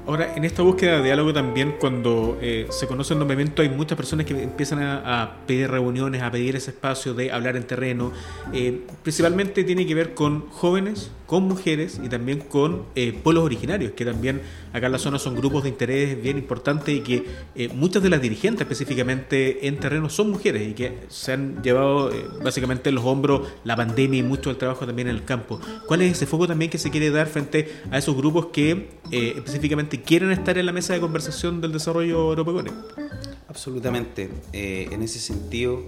Ahora, 0.05 0.35
en 0.35 0.43
esta 0.43 0.63
búsqueda 0.63 0.97
de 0.97 1.03
diálogo 1.03 1.31
también, 1.31 1.75
cuando 1.79 2.37
eh, 2.41 2.67
se 2.71 2.87
conoce 2.87 3.13
el 3.13 3.19
nombramiento, 3.19 3.61
hay 3.61 3.69
muchas 3.69 3.95
personas 3.95 4.25
que 4.25 4.43
empiezan 4.43 4.83
a, 4.83 5.37
pedir 5.47 5.71
reuniones, 5.71 6.21
a 6.21 6.29
pedir 6.29 6.57
ese 6.57 6.71
espacio 6.71 7.13
de 7.13 7.31
hablar 7.31 7.55
en 7.55 7.63
terreno. 7.63 8.11
Eh, 8.51 8.81
principalmente 9.01 9.63
tiene 9.63 9.87
que 9.87 9.95
ver 9.95 10.13
con 10.13 10.49
jóvenes, 10.49 11.09
con 11.25 11.43
mujeres 11.43 12.01
y 12.03 12.09
también 12.09 12.39
con 12.39 12.83
eh, 12.95 13.17
pueblos 13.23 13.45
originarios, 13.45 13.93
que 13.93 14.03
también 14.03 14.41
acá 14.73 14.87
en 14.87 14.91
la 14.91 14.97
zona 14.97 15.19
son 15.19 15.35
grupos 15.35 15.63
de 15.63 15.69
interés 15.69 16.21
bien 16.21 16.37
importantes 16.37 16.93
y 16.93 16.99
que 16.99 17.69
muchas 17.73 18.03
de 18.03 18.09
las 18.09 18.21
dirigentes 18.21 18.61
específicamente 18.61 19.67
en 19.67 19.79
terreno 19.79 20.09
son 20.09 20.31
mujeres 20.31 20.67
y 20.67 20.73
que 20.73 20.97
se 21.07 21.31
han 21.31 21.61
llevado 21.63 22.11
básicamente 22.43 22.89
en 22.89 22.95
los 22.95 23.05
hombros 23.05 23.47
la 23.63 23.75
pandemia 23.75 24.19
y 24.19 24.23
mucho 24.23 24.49
el 24.49 24.57
trabajo 24.57 24.85
también 24.85 25.07
en 25.07 25.15
el 25.15 25.23
campo. 25.23 25.61
¿Cuál 25.87 26.01
es 26.01 26.11
ese 26.11 26.25
foco 26.25 26.47
también 26.47 26.69
que 26.69 26.77
se 26.77 26.89
quiere 26.89 27.09
dar 27.11 27.27
frente 27.27 27.71
a 27.91 27.97
esos 27.99 28.17
grupos 28.17 28.47
que 28.47 28.89
específicamente 29.11 29.92
quieren 30.01 30.31
estar 30.31 30.57
en 30.57 30.65
la 30.65 30.71
mesa 30.71 30.93
de 30.93 30.99
conversación 30.99 31.61
del 31.61 31.71
desarrollo 31.71 32.31
agropecuario. 32.31 32.73
Absolutamente. 33.47 34.29
Eh, 34.51 34.87
en 34.91 35.03
ese 35.03 35.19
sentido, 35.19 35.83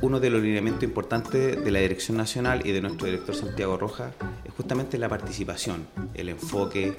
uno 0.00 0.20
de 0.20 0.30
los 0.30 0.42
lineamientos 0.42 0.84
importantes 0.84 1.62
de 1.64 1.70
la 1.70 1.80
Dirección 1.80 2.16
Nacional 2.16 2.64
y 2.64 2.72
de 2.72 2.80
nuestro 2.80 3.06
director 3.06 3.34
Santiago 3.34 3.76
Roja 3.76 4.12
es 4.44 4.52
justamente 4.54 4.98
la 4.98 5.08
participación, 5.08 5.86
el 6.14 6.28
enfoque, 6.28 6.96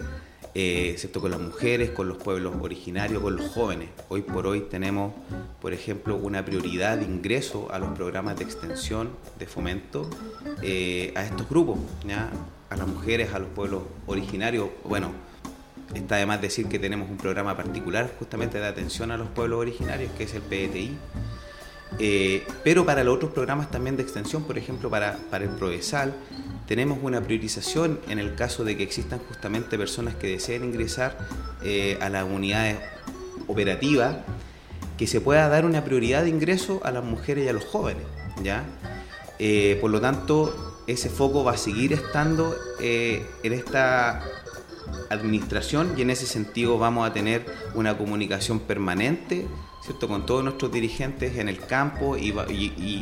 eh, 0.56 0.98
con 1.14 1.32
las 1.32 1.40
mujeres, 1.40 1.92
con 1.92 2.08
los 2.10 2.18
pueblos 2.18 2.56
originarios, 2.62 3.22
con 3.22 3.36
los 3.36 3.48
jóvenes. 3.52 3.90
Hoy 4.10 4.22
por 4.22 4.48
hoy 4.48 4.62
tenemos, 4.62 5.14
por 5.62 5.74
ejemplo, 5.74 6.18
una 6.18 6.44
prioridad 6.44 6.98
de 6.98 7.06
ingreso 7.06 7.70
a 7.72 7.80
los 7.80 7.90
programas 7.96 8.38
de 8.38 8.44
extensión, 8.44 9.10
de 9.38 9.46
fomento 9.46 10.10
eh, 10.62 11.14
a 11.16 11.24
estos 11.24 11.48
grupos, 11.48 11.80
a 12.70 12.76
las 12.76 12.88
mujeres, 12.88 13.34
a 13.34 13.40
los 13.40 13.50
pueblos 13.50 13.84
originarios. 14.08 14.70
Bueno, 14.84 15.12
Está 15.93 16.15
además 16.15 16.41
decir 16.41 16.67
que 16.67 16.77
tenemos 16.77 17.10
un 17.10 17.17
programa 17.17 17.58
particular 17.58 18.12
justamente 18.19 18.60
de 18.60 18.67
atención 18.67 19.12
a 19.12 19.17
los 19.17 19.27
pueblos 19.29 19.60
originarios, 19.60 20.12
que 20.13 20.24
es 20.24 20.34
el 20.36 20.41
PETI. 20.41 20.98
Eh, 21.98 22.46
pero 22.63 22.86
para 22.86 23.03
los 23.03 23.15
otros 23.15 23.31
programas 23.31 23.72
también 23.72 23.98
de 23.98 24.03
extensión, 24.03 24.43
por 24.43 24.58
ejemplo, 24.60 24.89
para, 24.91 25.17
para 25.31 25.46
el 25.46 25.50
Provesal, 25.50 26.13
tenemos 26.67 27.00
una 27.01 27.22
priorización 27.22 28.00
en 28.08 28.19
el 28.19 28.36
caso 28.36 28.63
de 28.63 28.77
que 28.77 28.84
existan 28.84 29.19
justamente 29.27 29.77
personas 29.77 30.15
que 30.15 30.27
deseen 30.27 30.63
ingresar 30.63 31.17
eh, 31.63 31.98
a 32.00 32.10
las 32.10 32.25
unidades 32.25 32.77
operativas, 33.48 34.17
que 34.96 35.08
se 35.08 35.22
pueda 35.22 35.50
dar 35.50 35.65
una 35.65 35.84
prioridad 35.84 36.24
de 36.24 36.29
ingreso 36.29 36.81
a 36.84 36.91
las 36.91 37.03
mujeres 37.03 37.46
y 37.46 37.48
a 37.48 37.53
los 37.53 37.65
jóvenes. 37.65 38.03
¿ya? 38.43 38.63
Eh, 39.39 39.79
por 39.81 39.89
lo 39.89 40.00
tanto, 40.00 40.84
ese 40.86 41.10
foco 41.10 41.43
va 41.43 41.53
a 41.53 41.58
seguir 41.58 41.93
estando 41.93 42.55
en 42.79 43.53
esta 43.53 44.24
administración 45.10 45.94
y 45.98 46.01
en 46.01 46.10
ese 46.10 46.25
sentido 46.25 46.78
vamos 46.78 47.08
a 47.08 47.13
tener 47.13 47.46
una 47.74 47.98
comunicación 47.98 48.60
permanente 48.60 49.48
¿cierto? 49.82 50.08
con 50.08 50.25
todos 50.25 50.44
nuestros 50.44 50.72
dirigentes 50.72 51.38
en 51.38 51.50
el 51.50 51.60
campo 51.60 52.18
y, 52.18 52.34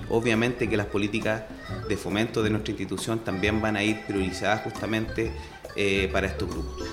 obviamente 0.09 0.69
que 0.69 0.77
las 0.77 0.87
políticas 0.87 1.43
de 1.89 1.97
fomento 1.97 2.43
de 2.43 2.49
nuestra 2.49 2.71
institución 2.71 3.19
también 3.19 3.61
van 3.61 3.75
a 3.75 3.83
ir 3.83 4.05
priorizadas 4.05 4.61
justamente 4.63 5.31
eh, 5.75 6.09
para 6.11 6.27
estos 6.27 6.49
grupos. 6.49 6.83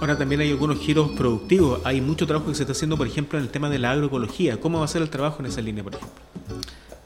Ahora 0.00 0.18
también 0.18 0.40
hay 0.40 0.50
algunos 0.50 0.78
giros 0.78 1.10
productivos, 1.12 1.80
hay 1.84 2.00
mucho 2.00 2.26
trabajo 2.26 2.48
que 2.48 2.56
se 2.56 2.64
está 2.64 2.72
haciendo, 2.72 2.96
por 2.96 3.06
ejemplo, 3.06 3.38
en 3.38 3.44
el 3.44 3.50
tema 3.50 3.70
de 3.70 3.78
la 3.78 3.92
agroecología. 3.92 4.60
¿Cómo 4.60 4.80
va 4.80 4.84
a 4.84 4.88
ser 4.88 5.02
el 5.02 5.10
trabajo 5.10 5.40
en 5.40 5.46
esa 5.46 5.60
línea, 5.60 5.84
por 5.84 5.94
ejemplo? 5.94 6.20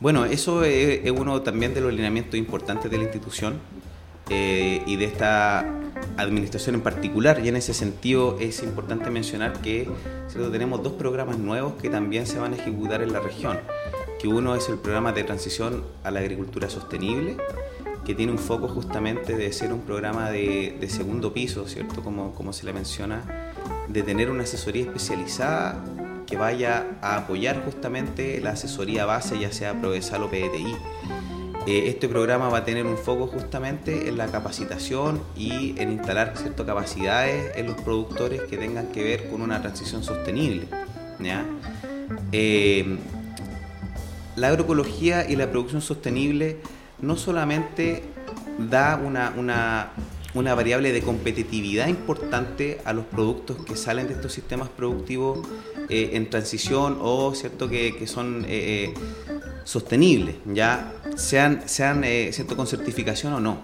Bueno, 0.00 0.24
eso 0.24 0.64
es, 0.64 1.04
es 1.04 1.10
uno 1.10 1.42
también 1.42 1.74
de 1.74 1.82
los 1.82 1.92
lineamientos 1.92 2.36
importantes 2.36 2.90
de 2.90 2.96
la 2.96 3.04
institución 3.04 3.60
eh, 4.28 4.82
y 4.86 4.96
de 4.96 5.04
esta 5.04 5.64
administración 6.16 6.76
en 6.76 6.80
particular. 6.82 7.40
Y 7.44 7.48
en 7.48 7.56
ese 7.56 7.74
sentido 7.74 8.36
es 8.40 8.62
importante 8.62 9.10
mencionar 9.10 9.60
que 9.60 9.88
tenemos 10.52 10.82
dos 10.82 10.94
programas 10.94 11.38
nuevos 11.38 11.74
que 11.80 11.88
también 11.88 12.26
se 12.26 12.38
van 12.38 12.52
a 12.52 12.56
ejecutar 12.56 13.02
en 13.02 13.12
la 13.12 13.20
región. 13.20 13.58
Que 14.18 14.28
uno 14.28 14.54
es 14.54 14.68
el 14.68 14.78
programa 14.78 15.12
de 15.12 15.24
transición 15.24 15.84
a 16.02 16.10
la 16.10 16.20
agricultura 16.20 16.70
sostenible, 16.70 17.36
que 18.04 18.14
tiene 18.14 18.32
un 18.32 18.38
foco 18.38 18.68
justamente 18.68 19.36
de 19.36 19.52
ser 19.52 19.72
un 19.72 19.80
programa 19.80 20.30
de, 20.30 20.86
segundo 20.88 21.32
piso, 21.32 21.66
¿cierto? 21.66 22.02
Como, 22.02 22.34
como 22.34 22.52
se 22.52 22.64
le 22.64 22.72
menciona, 22.72 23.22
de 23.88 24.02
tener 24.02 24.30
una 24.30 24.44
asesoría 24.44 24.82
especializada 24.82 25.84
que 26.26 26.36
vaya 26.36 26.98
a 27.02 27.16
apoyar 27.16 27.64
justamente 27.64 28.40
la 28.40 28.50
asesoría 28.50 29.06
base, 29.06 29.38
ya 29.38 29.52
sea 29.52 29.80
Provesal 29.80 30.22
o 30.22 30.28
PDTI 30.28 30.74
eh, 31.66 31.88
este 31.88 32.08
programa 32.08 32.48
va 32.48 32.58
a 32.58 32.64
tener 32.64 32.86
un 32.86 32.96
foco 32.96 33.26
justamente 33.26 34.08
en 34.08 34.16
la 34.16 34.28
capacitación 34.28 35.20
y 35.36 35.74
en 35.78 35.90
instalar 35.90 36.34
ciertas 36.36 36.64
capacidades 36.64 37.56
en 37.56 37.66
los 37.66 37.80
productores 37.80 38.42
que 38.42 38.56
tengan 38.56 38.86
que 38.92 39.02
ver 39.02 39.28
con 39.28 39.42
una 39.42 39.60
transición 39.60 40.04
sostenible. 40.04 40.68
Eh, 42.30 42.96
la 44.36 44.48
agroecología 44.48 45.28
y 45.28 45.34
la 45.34 45.50
producción 45.50 45.82
sostenible 45.82 46.58
no 47.00 47.16
solamente 47.16 48.04
da 48.70 48.96
una, 49.04 49.92
variable 50.54 50.92
de 50.92 51.02
competitividad 51.02 51.88
importante 51.88 52.80
a 52.84 52.92
los 52.92 53.06
productos 53.06 53.56
que 53.64 53.74
salen 53.74 54.06
de 54.06 54.14
estos 54.14 54.32
sistemas 54.32 54.68
productivos 54.68 55.40
eh, 55.88 56.10
en 56.12 56.30
transición 56.30 56.98
o 57.00 57.34
cierto 57.34 57.68
que, 57.68 58.06
son 58.06 58.46
sostenibles, 59.66 60.36
ya 60.46 60.94
sean, 61.16 61.62
sean 61.66 62.04
eh, 62.04 62.30
con 62.54 62.66
certificación 62.68 63.32
o 63.32 63.40
no. 63.40 63.58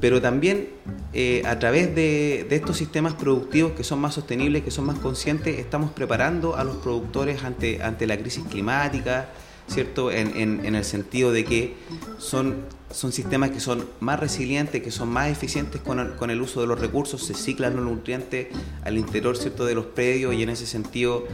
Pero 0.00 0.20
también 0.20 0.68
eh, 1.12 1.42
a 1.46 1.58
través 1.58 1.94
de, 1.94 2.46
estos 2.50 2.76
sistemas 2.76 3.14
productivos 3.14 3.72
que 3.72 3.84
son 3.84 4.00
más 4.00 4.14
sostenibles, 4.14 4.64
que 4.64 4.72
son 4.72 4.84
más 4.84 4.98
conscientes, 4.98 5.58
estamos 5.58 5.92
preparando 5.92 6.56
a 6.56 6.64
los 6.64 6.76
productores 6.78 7.44
ante, 7.44 7.82
ante 7.82 8.06
la 8.08 8.18
crisis 8.18 8.44
climática, 8.50 9.28
¿cierto? 9.68 10.10
En, 10.10 10.74
el 10.74 10.84
sentido 10.84 11.30
de 11.30 11.44
que 11.44 11.76
son, 12.18 12.56
son 12.90 13.12
sistemas 13.12 13.50
que 13.50 13.60
son 13.60 13.86
más 14.00 14.18
resilientes, 14.18 14.82
que 14.82 14.90
son 14.90 15.08
más 15.08 15.30
eficientes 15.30 15.80
con 15.80 16.00
el, 16.00 16.16
con 16.16 16.30
el 16.30 16.42
uso 16.42 16.60
de 16.60 16.66
los 16.66 16.80
recursos, 16.80 17.24
se 17.24 17.34
ciclan 17.34 17.76
los 17.76 17.84
nutrientes 17.84 18.48
al 18.82 18.98
interior, 18.98 19.36
¿cierto?, 19.36 19.64
de 19.64 19.76
los 19.76 19.86
predios 19.86 20.34
y 20.34 20.42
en 20.42 20.50
ese 20.50 20.66
sentido 20.66 21.26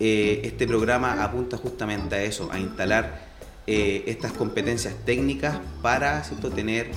eh, 0.00 0.40
este 0.44 0.66
programa 0.66 1.22
apunta 1.22 1.56
justamente 1.56 2.16
a 2.16 2.22
eso, 2.22 2.50
a 2.50 2.58
instalar 2.58 3.26
eh, 3.66 4.04
estas 4.06 4.32
competencias 4.32 4.94
técnicas 5.04 5.58
para 5.82 6.22
tener 6.54 6.90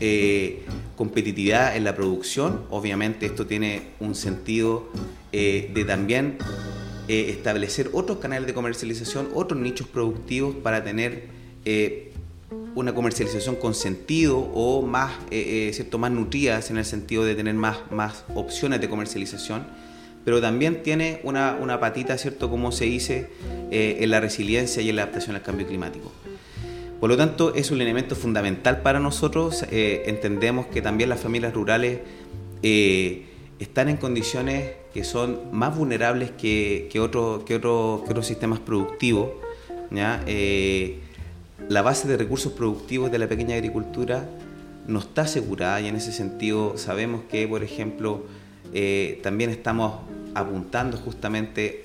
eh, 0.00 0.64
competitividad 0.96 1.76
en 1.76 1.84
la 1.84 1.94
producción. 1.94 2.62
Obviamente 2.70 3.26
esto 3.26 3.46
tiene 3.46 3.90
un 4.00 4.14
sentido 4.14 4.88
de 5.32 5.84
también 5.84 6.38
establecer 7.08 7.90
otros 7.92 8.18
canales 8.18 8.46
de 8.46 8.54
comercialización, 8.54 9.30
otros 9.34 9.58
nichos 9.58 9.88
productivos 9.88 10.54
para 10.54 10.84
tener 10.84 11.26
una 12.76 12.94
comercialización 12.94 13.56
con 13.56 13.74
sentido 13.74 14.38
o 14.38 14.82
más, 14.82 15.12
¿cierto? 15.30 15.98
más 15.98 16.12
nutridas 16.12 16.70
en 16.70 16.78
el 16.78 16.84
sentido 16.84 17.24
de 17.24 17.34
tener 17.34 17.54
más, 17.54 17.78
más 17.90 18.24
opciones 18.36 18.80
de 18.80 18.88
comercialización 18.88 19.66
pero 20.24 20.40
también 20.40 20.82
tiene 20.82 21.20
una, 21.22 21.58
una 21.60 21.78
patita, 21.80 22.16
¿cierto?, 22.16 22.50
como 22.50 22.72
se 22.72 22.86
dice, 22.86 23.28
eh, 23.70 23.98
en 24.00 24.10
la 24.10 24.20
resiliencia 24.20 24.82
y 24.82 24.88
en 24.88 24.96
la 24.96 25.02
adaptación 25.02 25.36
al 25.36 25.42
cambio 25.42 25.66
climático. 25.66 26.10
Por 26.98 27.10
lo 27.10 27.16
tanto, 27.16 27.54
es 27.54 27.70
un 27.70 27.80
elemento 27.82 28.16
fundamental 28.16 28.80
para 28.80 29.00
nosotros. 29.00 29.64
Eh, 29.70 30.04
entendemos 30.06 30.66
que 30.66 30.80
también 30.80 31.10
las 31.10 31.20
familias 31.20 31.52
rurales 31.52 31.98
eh, 32.62 33.26
están 33.58 33.90
en 33.90 33.98
condiciones 33.98 34.72
que 34.94 35.04
son 35.04 35.40
más 35.52 35.76
vulnerables 35.76 36.30
que, 36.30 36.88
que, 36.90 37.00
otro, 37.00 37.44
que, 37.44 37.56
otro, 37.56 38.02
que 38.04 38.10
otros 38.10 38.26
sistemas 38.26 38.60
productivos. 38.60 39.30
la 41.68 41.82
base 41.82 42.08
de 42.08 42.16
recursos 42.16 42.52
productivos 42.52 43.10
de 43.10 43.18
la 43.18 43.28
pequeña 43.28 43.56
agricultura 43.56 44.28
no 44.86 44.98
está 44.98 45.22
asegurada 45.22 45.80
y 45.80 45.88
en 45.88 45.96
ese 45.96 46.12
sentido 46.12 46.76
sabemos 46.76 47.22
que, 47.30 47.46
por 47.48 47.62
ejemplo, 47.62 48.24
también 49.22 49.50
estamos 49.50 50.00
apuntando 50.34 50.96
justamente 50.96 51.82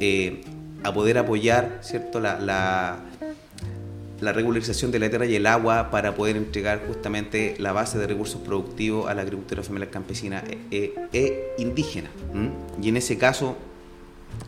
eh, 0.00 0.42
a 0.84 0.92
poder 0.92 1.18
apoyar 1.18 1.78
¿cierto? 1.82 2.20
La, 2.20 2.38
la, 2.38 4.32
regularización 4.32 4.90
de 4.90 4.98
la 4.98 5.08
tierra 5.08 5.26
y 5.26 5.34
el 5.34 5.46
agua 5.46 5.90
para 5.90 6.14
poder 6.14 6.36
entregar 6.36 6.82
justamente 6.86 7.54
la 7.58 7.72
base 7.72 7.98
de 7.98 8.06
recursos 8.06 8.40
productivos 8.42 9.08
a 9.08 9.14
la 9.14 9.22
agricultura 9.22 9.62
familiar 9.62 9.90
campesina 9.90 10.42
e, 10.70 10.94
e 11.12 11.54
indígena. 11.58 12.10
Y 12.80 12.88
en 12.88 12.96
ese 12.96 13.16
caso 13.16 13.56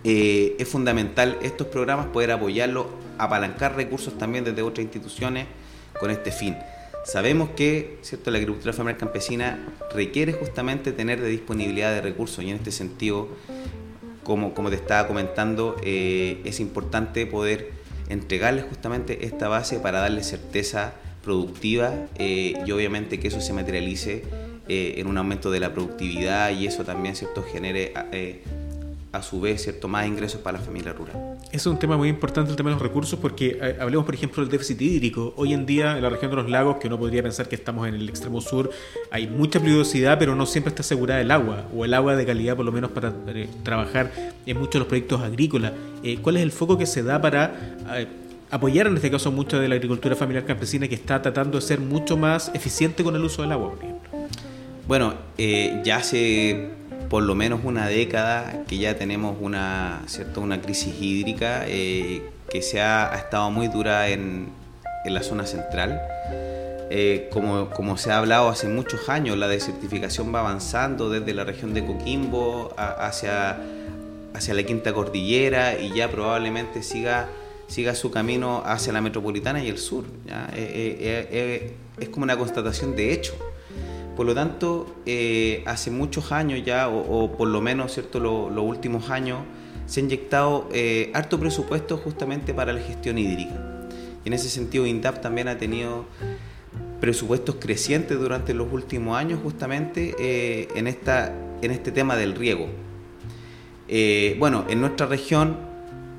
eh, 0.04 0.56
es 0.58 0.68
fundamental 0.68 1.38
estos 1.42 1.66
programas 1.68 2.06
poder 2.06 2.32
apoyarlos, 2.32 2.86
apalancar 3.18 3.76
recursos 3.76 4.18
también 4.18 4.44
desde 4.44 4.62
otras 4.62 4.84
instituciones 4.84 5.46
con 5.98 6.10
este 6.10 6.30
fin. 6.30 6.56
Sabemos 7.04 7.50
que 7.50 7.98
¿cierto? 8.02 8.30
la 8.30 8.38
agricultura 8.38 8.72
familiar 8.72 8.98
campesina 8.98 9.58
requiere 9.94 10.32
justamente 10.32 10.92
tener 10.92 11.20
de 11.20 11.28
disponibilidad 11.28 11.92
de 11.92 12.02
recursos 12.02 12.44
y 12.44 12.50
en 12.50 12.56
este 12.56 12.72
sentido, 12.72 13.28
como, 14.22 14.52
como 14.54 14.70
te 14.70 14.76
estaba 14.76 15.08
comentando, 15.08 15.76
eh, 15.82 16.40
es 16.44 16.60
importante 16.60 17.26
poder 17.26 17.72
entregarles 18.08 18.64
justamente 18.64 19.24
esta 19.24 19.48
base 19.48 19.80
para 19.80 20.00
darle 20.00 20.22
certeza 20.22 20.94
productiva 21.22 21.94
eh, 22.16 22.54
y 22.66 22.70
obviamente 22.70 23.18
que 23.18 23.28
eso 23.28 23.40
se 23.40 23.52
materialice 23.52 24.24
eh, 24.68 24.94
en 24.98 25.06
un 25.06 25.16
aumento 25.16 25.50
de 25.50 25.60
la 25.60 25.72
productividad 25.72 26.50
y 26.50 26.66
eso 26.66 26.84
también 26.84 27.16
cierto 27.16 27.42
genere 27.42 27.92
a 29.12 29.22
su 29.22 29.40
vez 29.40 29.62
cierto 29.62 29.88
más 29.88 30.06
ingresos 30.06 30.40
para 30.40 30.58
la 30.58 30.64
familia 30.64 30.92
rural. 30.92 31.36
Es 31.50 31.66
un 31.66 31.78
tema 31.78 31.96
muy 31.96 32.08
importante 32.08 32.50
el 32.50 32.56
tema 32.56 32.70
de 32.70 32.74
los 32.74 32.82
recursos 32.82 33.18
porque 33.18 33.58
eh, 33.60 33.76
hablemos 33.80 34.06
por 34.06 34.14
ejemplo 34.14 34.42
del 34.42 34.50
déficit 34.50 34.80
hídrico. 34.80 35.34
Hoy 35.36 35.52
en 35.52 35.66
día 35.66 35.96
en 35.96 36.02
la 36.02 36.10
región 36.10 36.30
de 36.30 36.36
los 36.36 36.48
lagos, 36.48 36.76
que 36.76 36.86
uno 36.86 36.98
podría 36.98 37.22
pensar 37.22 37.48
que 37.48 37.56
estamos 37.56 37.88
en 37.88 37.94
el 37.94 38.08
extremo 38.08 38.40
sur, 38.40 38.70
hay 39.10 39.26
mucha 39.26 39.58
pluviosidad 39.58 40.18
pero 40.18 40.36
no 40.36 40.46
siempre 40.46 40.68
está 40.68 40.82
asegurada 40.82 41.20
el 41.20 41.30
agua 41.30 41.66
o 41.74 41.84
el 41.84 41.92
agua 41.94 42.14
de 42.14 42.24
calidad 42.24 42.54
por 42.54 42.64
lo 42.64 42.72
menos 42.72 42.92
para 42.92 43.12
eh, 43.28 43.48
trabajar 43.64 44.12
en 44.46 44.56
muchos 44.56 44.74
de 44.74 44.78
los 44.80 44.88
proyectos 44.88 45.20
agrícolas. 45.20 45.72
Eh, 46.04 46.18
¿Cuál 46.22 46.36
es 46.36 46.42
el 46.42 46.52
foco 46.52 46.78
que 46.78 46.86
se 46.86 47.02
da 47.02 47.20
para 47.20 47.76
apoyar 48.50 48.86
en 48.86 48.96
este 48.96 49.10
caso 49.10 49.32
mucho 49.32 49.58
de 49.58 49.68
la 49.68 49.74
agricultura 49.74 50.14
familiar 50.14 50.44
campesina 50.44 50.86
que 50.86 50.94
está 50.94 51.20
tratando 51.20 51.58
de 51.58 51.62
ser 51.62 51.80
mucho 51.80 52.16
más 52.16 52.50
eficiente 52.54 53.02
con 53.02 53.16
el 53.16 53.24
uso 53.24 53.42
del 53.42 53.52
agua, 53.52 53.70
por 53.70 53.82
ejemplo? 53.82 54.10
Bueno, 54.86 55.14
ya 55.84 56.02
se 56.02 56.79
por 57.10 57.24
lo 57.24 57.34
menos 57.34 57.60
una 57.64 57.88
década 57.88 58.62
que 58.68 58.78
ya 58.78 58.96
tenemos 58.96 59.36
una, 59.40 60.00
¿cierto? 60.06 60.40
una 60.40 60.62
crisis 60.62 60.94
hídrica 61.00 61.64
eh, 61.66 62.22
que 62.48 62.62
se 62.62 62.80
ha, 62.80 63.12
estado 63.16 63.50
muy 63.50 63.66
dura 63.66 64.08
en, 64.08 64.48
en 65.04 65.14
la 65.14 65.22
zona 65.24 65.44
central. 65.44 66.00
Eh, 66.92 67.28
como, 67.32 67.68
como, 67.70 67.96
se 67.96 68.12
ha 68.12 68.18
hablado 68.18 68.48
hace 68.48 68.68
muchos 68.68 69.08
años, 69.08 69.36
la 69.36 69.48
desertificación 69.48 70.32
va 70.32 70.40
avanzando 70.40 71.10
desde 71.10 71.34
la 71.34 71.42
región 71.42 71.74
de 71.74 71.84
Coquimbo 71.84 72.74
hacia, 72.76 73.58
hacia 74.32 74.54
la 74.54 74.62
Quinta 74.62 74.92
Cordillera 74.92 75.80
y 75.80 75.92
ya 75.92 76.08
probablemente 76.08 76.84
siga, 76.84 77.28
siga 77.66 77.96
su 77.96 78.12
camino 78.12 78.62
hacia 78.64 78.92
la 78.92 79.00
metropolitana 79.00 79.62
y 79.62 79.68
el 79.68 79.78
sur. 79.78 80.04
Eh, 80.54 81.74
es 81.98 82.08
como 82.08 82.22
una 82.22 82.36
constatación 82.36 82.94
de 82.94 83.12
hecho. 83.12 83.34
Por 84.20 84.26
lo 84.26 84.34
tanto, 84.34 84.96
eh, 85.06 85.62
hace 85.64 85.90
muchos 85.90 86.30
años 86.30 86.62
ya, 86.62 86.90
o, 86.90 87.32
por 87.38 87.48
lo 87.48 87.62
menos 87.62 87.94
¿cierto? 87.94 88.20
los 88.20 88.62
últimos 88.62 89.08
años, 89.08 89.38
se 89.86 90.00
ha 90.00 90.02
inyectado 90.02 90.68
eh, 90.74 91.10
harto 91.14 91.40
presupuesto 91.40 91.96
justamente 91.96 92.52
para 92.52 92.74
la 92.74 92.82
gestión 92.82 93.16
hídrica. 93.16 93.88
En 94.26 94.34
ese 94.34 94.50
sentido, 94.50 94.84
INDAP 94.84 95.22
también 95.22 95.48
ha 95.48 95.56
tenido 95.56 96.04
presupuestos 97.00 97.56
crecientes 97.58 98.20
durante 98.20 98.52
los 98.52 98.70
últimos 98.70 99.16
años 99.16 99.40
justamente 99.42 100.14
eh, 100.20 100.68
en, 100.74 100.86
esta, 100.86 101.32
en 101.62 101.70
este 101.70 101.90
tema 101.90 102.14
del 102.14 102.34
riego. 102.34 102.68
Bueno, 104.38 104.66
en 104.68 104.82
nuestra 104.82 105.06
región, 105.06 105.56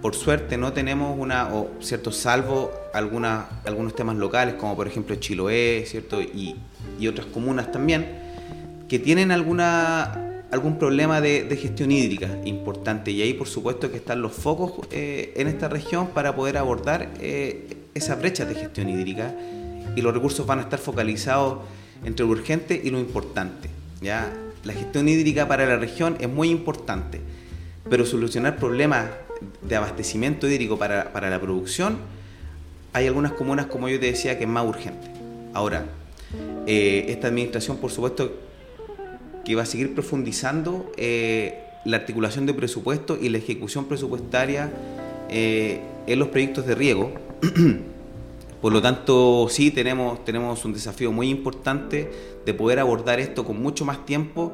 por 0.01 0.15
suerte, 0.15 0.57
no 0.57 0.73
tenemos 0.73 1.17
una, 1.17 1.53
o 1.53 1.69
cierto, 1.79 2.11
salvo 2.11 2.71
alguna, 2.93 3.47
algunos 3.65 3.95
temas 3.95 4.15
locales, 4.15 4.55
como 4.55 4.75
por 4.75 4.87
ejemplo 4.87 5.15
Chiloé, 5.15 5.85
¿cierto? 5.85 6.21
Y, 6.21 6.55
y 6.99 7.07
otras 7.07 7.27
comunas 7.27 7.71
también, 7.71 8.07
que 8.89 8.99
tienen 8.99 9.31
alguna 9.31 10.31
algún 10.51 10.77
problema 10.77 11.21
de, 11.21 11.57
gestión 11.59 11.91
hídrica 11.91 12.29
importante 12.43 13.11
y 13.11 13.21
ahí 13.21 13.33
por 13.33 13.47
supuesto 13.47 13.89
que 13.89 13.97
están 13.97 14.21
los 14.21 14.33
focos 14.33 14.85
eh, 14.91 15.33
en 15.37 15.47
esta 15.47 15.69
región 15.69 16.07
para 16.07 16.35
poder 16.35 16.57
abordar 16.57 17.09
eh, 17.19 17.87
esa 17.93 18.15
brecha 18.15 18.45
de 18.45 18.55
gestión 18.55 18.89
hídrica 18.89 19.33
y 19.95 20.01
los 20.01 20.13
recursos 20.13 20.45
van 20.45 20.59
a 20.59 20.63
estar 20.63 20.79
focalizados 20.79 21.59
entre 22.03 22.25
lo 22.25 22.31
urgente 22.31 22.79
y 22.83 22.89
lo 22.89 22.99
importante. 22.99 23.69
¿ya? 24.01 24.31
La 24.63 24.73
gestión 24.73 25.07
hídrica 25.07 25.47
para 25.47 25.65
la 25.65 25.77
región 25.77 26.17
es 26.19 26.29
muy 26.29 26.49
importante, 26.49 27.21
pero 27.89 28.05
solucionar 28.05 28.57
problemas 28.57 29.05
de 29.61 29.75
abastecimiento 29.75 30.47
hídrico 30.47 30.77
para, 30.77 31.11
para 31.13 31.29
la 31.29 31.39
producción, 31.39 31.97
hay 32.93 33.07
algunas 33.07 33.33
comunas, 33.33 33.67
como 33.67 33.89
yo 33.89 33.99
te 33.99 34.07
decía, 34.07 34.37
que 34.37 34.43
es 34.43 34.49
más 34.49 34.67
urgente. 34.67 35.07
Ahora, 35.53 35.85
eh, 36.67 37.05
esta 37.09 37.27
administración, 37.27 37.77
por 37.77 37.91
supuesto, 37.91 38.33
que 39.45 39.55
va 39.55 39.63
a 39.63 39.65
seguir 39.65 39.93
profundizando 39.93 40.91
eh, 40.97 41.63
la 41.85 41.97
articulación 41.97 42.45
de 42.45 42.53
presupuesto 42.53 43.17
y 43.19 43.29
la 43.29 43.37
ejecución 43.37 43.85
presupuestaria 43.85 44.71
eh, 45.29 45.81
en 46.07 46.19
los 46.19 46.27
proyectos 46.27 46.65
de 46.65 46.75
riego. 46.75 47.13
Por 48.61 48.71
lo 48.71 48.81
tanto, 48.81 49.47
sí 49.49 49.71
tenemos, 49.71 50.23
tenemos 50.23 50.63
un 50.65 50.73
desafío 50.73 51.11
muy 51.11 51.29
importante 51.29 52.11
de 52.45 52.53
poder 52.53 52.77
abordar 52.77 53.19
esto 53.19 53.43
con 53.43 53.59
mucho 53.59 53.85
más 53.85 54.05
tiempo, 54.05 54.53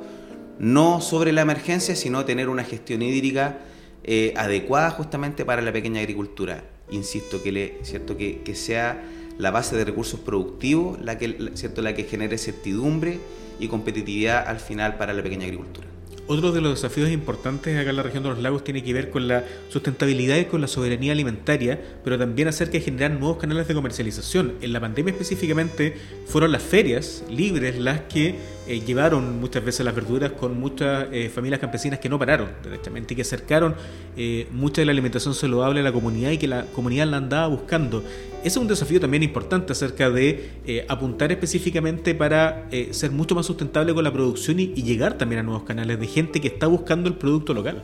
no 0.60 1.02
sobre 1.02 1.34
la 1.34 1.42
emergencia, 1.42 1.94
sino 1.94 2.24
tener 2.24 2.48
una 2.48 2.64
gestión 2.64 3.02
hídrica 3.02 3.60
eh, 4.04 4.34
adecuada 4.38 4.92
justamente 4.92 5.46
para 5.46 5.62
la 5.62 5.74
pequeña 5.74 6.00
agricultura. 6.02 6.64
Insisto, 6.90 7.44
que, 7.44 7.52
le, 7.52 7.80
¿cierto? 7.84 8.18
Que, 8.18 8.42
que 8.42 8.56
sea 8.56 9.04
la 9.38 9.52
base 9.52 9.76
de 9.76 9.86
recursos 9.86 10.20
productivos 10.20 11.00
la 11.02 11.18
que, 11.18 11.52
¿cierto? 11.54 11.82
la 11.82 11.94
que 11.94 12.04
genere 12.04 12.38
certidumbre 12.38 13.20
y 13.60 13.68
competitividad 13.68 14.48
al 14.48 14.60
final 14.60 14.98
para 14.98 15.14
la 15.14 15.24
pequeña 15.24 15.46
agricultura. 15.46 15.88
Otro 16.30 16.52
de 16.52 16.60
los 16.60 16.82
desafíos 16.82 17.10
importantes 17.10 17.80
acá 17.80 17.90
en 17.90 17.96
la 17.96 18.04
región 18.04 18.22
de 18.22 18.30
los 18.30 18.40
lagos 18.40 18.62
tiene 18.62 18.84
que 18.84 18.92
ver 18.92 19.10
con 19.10 19.30
la 19.30 19.46
sustentabilidad 19.70 20.36
y 20.36 20.44
con 20.46 20.60
la 20.60 20.68
soberanía 20.68 21.14
alimentaria, 21.14 21.82
pero 22.04 22.18
también 22.18 22.50
acerca 22.50 22.74
de 22.74 22.82
generar 22.82 23.12
nuevos 23.12 23.38
canales 23.38 23.66
de 23.66 23.74
comercialización. 23.74 24.56
En 24.62 24.74
la 24.74 24.82
pandemia 24.82 25.14
específicamente 25.14 25.96
fueron 26.26 26.52
las 26.52 26.62
ferias 26.64 27.24
libres 27.30 27.80
las 27.80 28.02
que 28.02 28.36
eh, 28.68 28.82
llevaron 28.82 29.40
muchas 29.40 29.64
veces 29.64 29.86
las 29.86 29.96
verduras 29.96 30.32
con 30.32 30.60
muchas 30.60 31.08
eh, 31.14 31.30
familias 31.34 31.62
campesinas 31.62 32.00
que 32.00 32.10
no 32.10 32.20
pararon, 32.20 32.50
directamente, 32.62 33.16
que 33.16 33.22
acercaron 33.22 33.76
eh, 34.18 34.48
mucha 34.52 34.82
de 34.82 34.86
la 34.86 34.92
alimentación 34.92 35.34
saludable 35.34 35.80
a 35.80 35.84
la 35.84 35.94
comunidad 35.94 36.32
y 36.32 36.38
que 36.38 36.50
la 36.50 36.66
comunidad 36.66 37.08
la 37.08 37.18
andaba 37.18 37.48
buscando. 37.48 38.04
Ese 38.40 38.48
es 38.48 38.58
un 38.58 38.68
desafío 38.68 39.00
también 39.00 39.24
importante 39.24 39.74
acerca 39.74 40.10
de 40.10 40.86
apuntar 40.88 41.32
específicamente 41.32 42.16
para 42.16 42.70
ser 42.92 43.12
mucho 43.12 43.36
más 43.36 43.46
sustentable 43.46 43.94
con 43.94 44.04
la 44.04 44.14
producción 44.14 44.60
y, 44.60 44.68
llegar 44.68 45.18
también 45.18 45.40
a 45.40 45.44
nuevos 45.44 45.64
canales 45.64 46.00
de 46.00 46.08
gente 46.08 46.40
que 46.40 46.48
está 46.48 46.68
buscando 46.68 47.10
el 47.10 47.16
producto 47.16 47.54
local. 47.54 47.84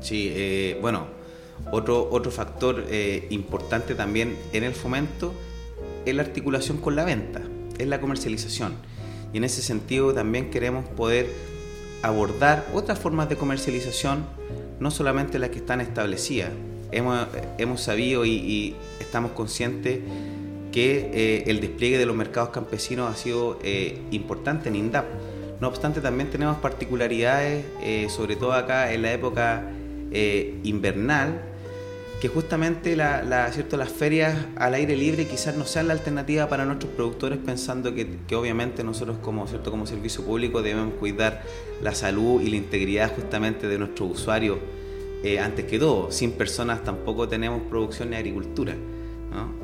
Sí, 0.00 0.74
bueno, 0.80 1.06
otro, 1.70 2.08
otro 2.10 2.30
factor 2.30 2.84
importante 3.30 3.94
también 3.94 4.36
en 4.52 4.64
el 4.64 4.72
fomento 4.72 5.32
es 6.06 6.14
la 6.14 6.22
articulación 6.22 6.78
con 6.78 6.96
la 6.96 7.04
venta, 7.04 7.42
es 7.78 7.86
la 7.86 8.00
comercialización 8.00 8.72
y 9.32 9.38
en 9.38 9.44
ese 9.44 9.62
sentido 9.62 10.14
también 10.14 10.50
queremos 10.50 10.86
poder 10.88 11.30
abordar 12.02 12.66
otras 12.72 12.98
formas 12.98 13.28
de 13.28 13.36
comercialización, 13.36 14.24
no 14.80 14.90
solamente 14.90 15.38
las 15.38 15.50
que 15.50 15.58
están 15.58 15.80
establecidas. 15.80 16.50
Hemos, 16.90 17.26
hemos 17.58 17.80
sabido 17.82 18.24
y, 18.24 18.74
estamos 19.00 19.32
conscientes 19.32 20.00
que 20.72 21.10
eh, 21.14 21.44
el 21.46 21.60
despliegue 21.60 21.98
de 21.98 22.06
los 22.06 22.14
mercados 22.14 22.50
campesinos 22.50 23.10
ha 23.10 23.16
sido 23.16 23.58
eh, 23.62 24.00
importante 24.10 24.68
en 24.68 24.76
INDAP. 24.76 25.06
No 25.60 25.68
obstante, 25.68 26.00
también 26.00 26.30
tenemos 26.30 26.58
particularidades, 26.58 27.64
eh, 27.82 28.06
sobre 28.10 28.36
todo 28.36 28.52
acá 28.52 28.92
en 28.92 29.02
la 29.02 29.12
época 29.12 29.64
invernal, 30.62 31.42
que 32.20 32.28
justamente 32.28 32.96
la, 32.96 33.50
¿cierto? 33.52 33.76
las 33.76 33.90
ferias 33.90 34.36
al 34.56 34.74
aire 34.74 34.96
libre 34.96 35.26
quizás 35.26 35.56
no 35.56 35.64
sean 35.66 35.86
la 35.88 35.92
alternativa 35.92 36.48
para 36.48 36.64
nuestros 36.64 36.92
productores, 36.92 37.38
pensando 37.38 37.94
que, 37.94 38.34
obviamente 38.34 38.82
nosotros 38.82 39.18
como, 39.18 39.46
¿cierto? 39.46 39.70
como 39.70 39.86
servicio 39.86 40.24
público 40.24 40.62
debemos 40.62 40.94
cuidar 40.94 41.42
la 41.82 41.94
salud 41.94 42.40
y 42.40 42.50
la 42.50 42.56
integridad 42.56 43.14
justamente 43.14 43.68
de 43.68 43.78
nuestros 43.78 44.12
usuarios 44.12 44.58
eh, 45.22 45.38
antes 45.38 45.64
que 45.66 45.78
todo. 45.78 46.10
Sin 46.10 46.32
personas 46.32 46.84
tampoco 46.84 47.28
tenemos 47.28 47.62
producción 47.62 48.10
ni 48.10 48.16
agricultura. 48.16 48.74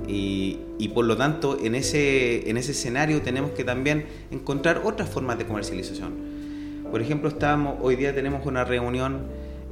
Y, 0.07 0.61
y, 0.79 0.89
por 0.89 1.07
lo 1.07 1.17
tanto, 1.17 1.59
en 1.59 1.75
ese, 1.75 2.49
en 2.49 2.59
ese 2.59 2.73
escenario 2.73 3.23
tenemos 3.23 3.53
que 3.53 3.65
también 3.65 4.05
encontrar 4.31 4.83
otras 4.85 5.09
formas 5.09 5.39
de 5.39 5.47
comercialización. 5.47 6.13
Por 6.91 7.01
ejemplo, 7.01 7.29
estábamos, 7.29 7.79
hoy 7.81 7.97
día 7.97 8.15
tenemos 8.15 8.47
una 8.47 8.63
reunión 8.65 9.23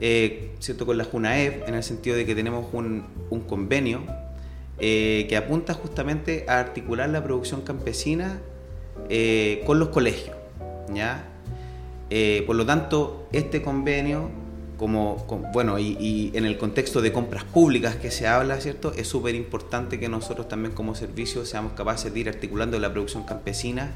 eh, 0.05 0.51
¿cierto? 0.59 0.85
con 0.85 0.99
la 0.99 1.05
JUNAEF, 1.05 1.69
en 1.69 1.75
el 1.77 1.85
sentido 1.85 2.17
de 2.17 2.27
que 2.27 2.35
tenemos 2.35 2.67
un, 2.73 3.05
convenio 3.49 4.01
eh, 4.81 5.27
que 5.29 5.37
apunta 5.37 5.75
justamente 5.75 6.45
a 6.49 6.59
articular 6.59 7.09
la 7.09 7.23
producción 7.23 7.61
campesina 7.61 8.41
eh, 9.09 9.63
con 9.65 9.79
los 9.79 9.91
colegios. 9.91 10.37
¿ya? 10.93 11.29
por 12.47 12.57
lo 12.57 12.67
tanto, 12.67 13.29
este 13.31 13.63
convenio, 13.63 14.29
como, 14.83 15.25
bueno, 15.53 15.79
y, 15.79 16.33
en 16.35 16.45
el 16.45 16.59
contexto 16.59 17.01
de 17.01 17.13
compras 17.13 17.45
públicas 17.45 17.95
que 17.95 18.11
se 18.11 18.27
habla, 18.27 18.61
¿cierto? 18.61 18.93
Es 18.97 19.07
súper 19.07 19.37
importante 19.37 20.01
que 20.01 20.09
nosotros 20.09 20.49
también 20.49 20.75
como 20.75 20.97
servicio 20.97 21.47
seamos 21.47 21.75
capaces 21.75 22.13
de 22.13 22.19
ir 22.19 22.29
articulando 22.29 22.81
la 22.81 22.91
producción 22.91 23.23
campesina 23.23 23.93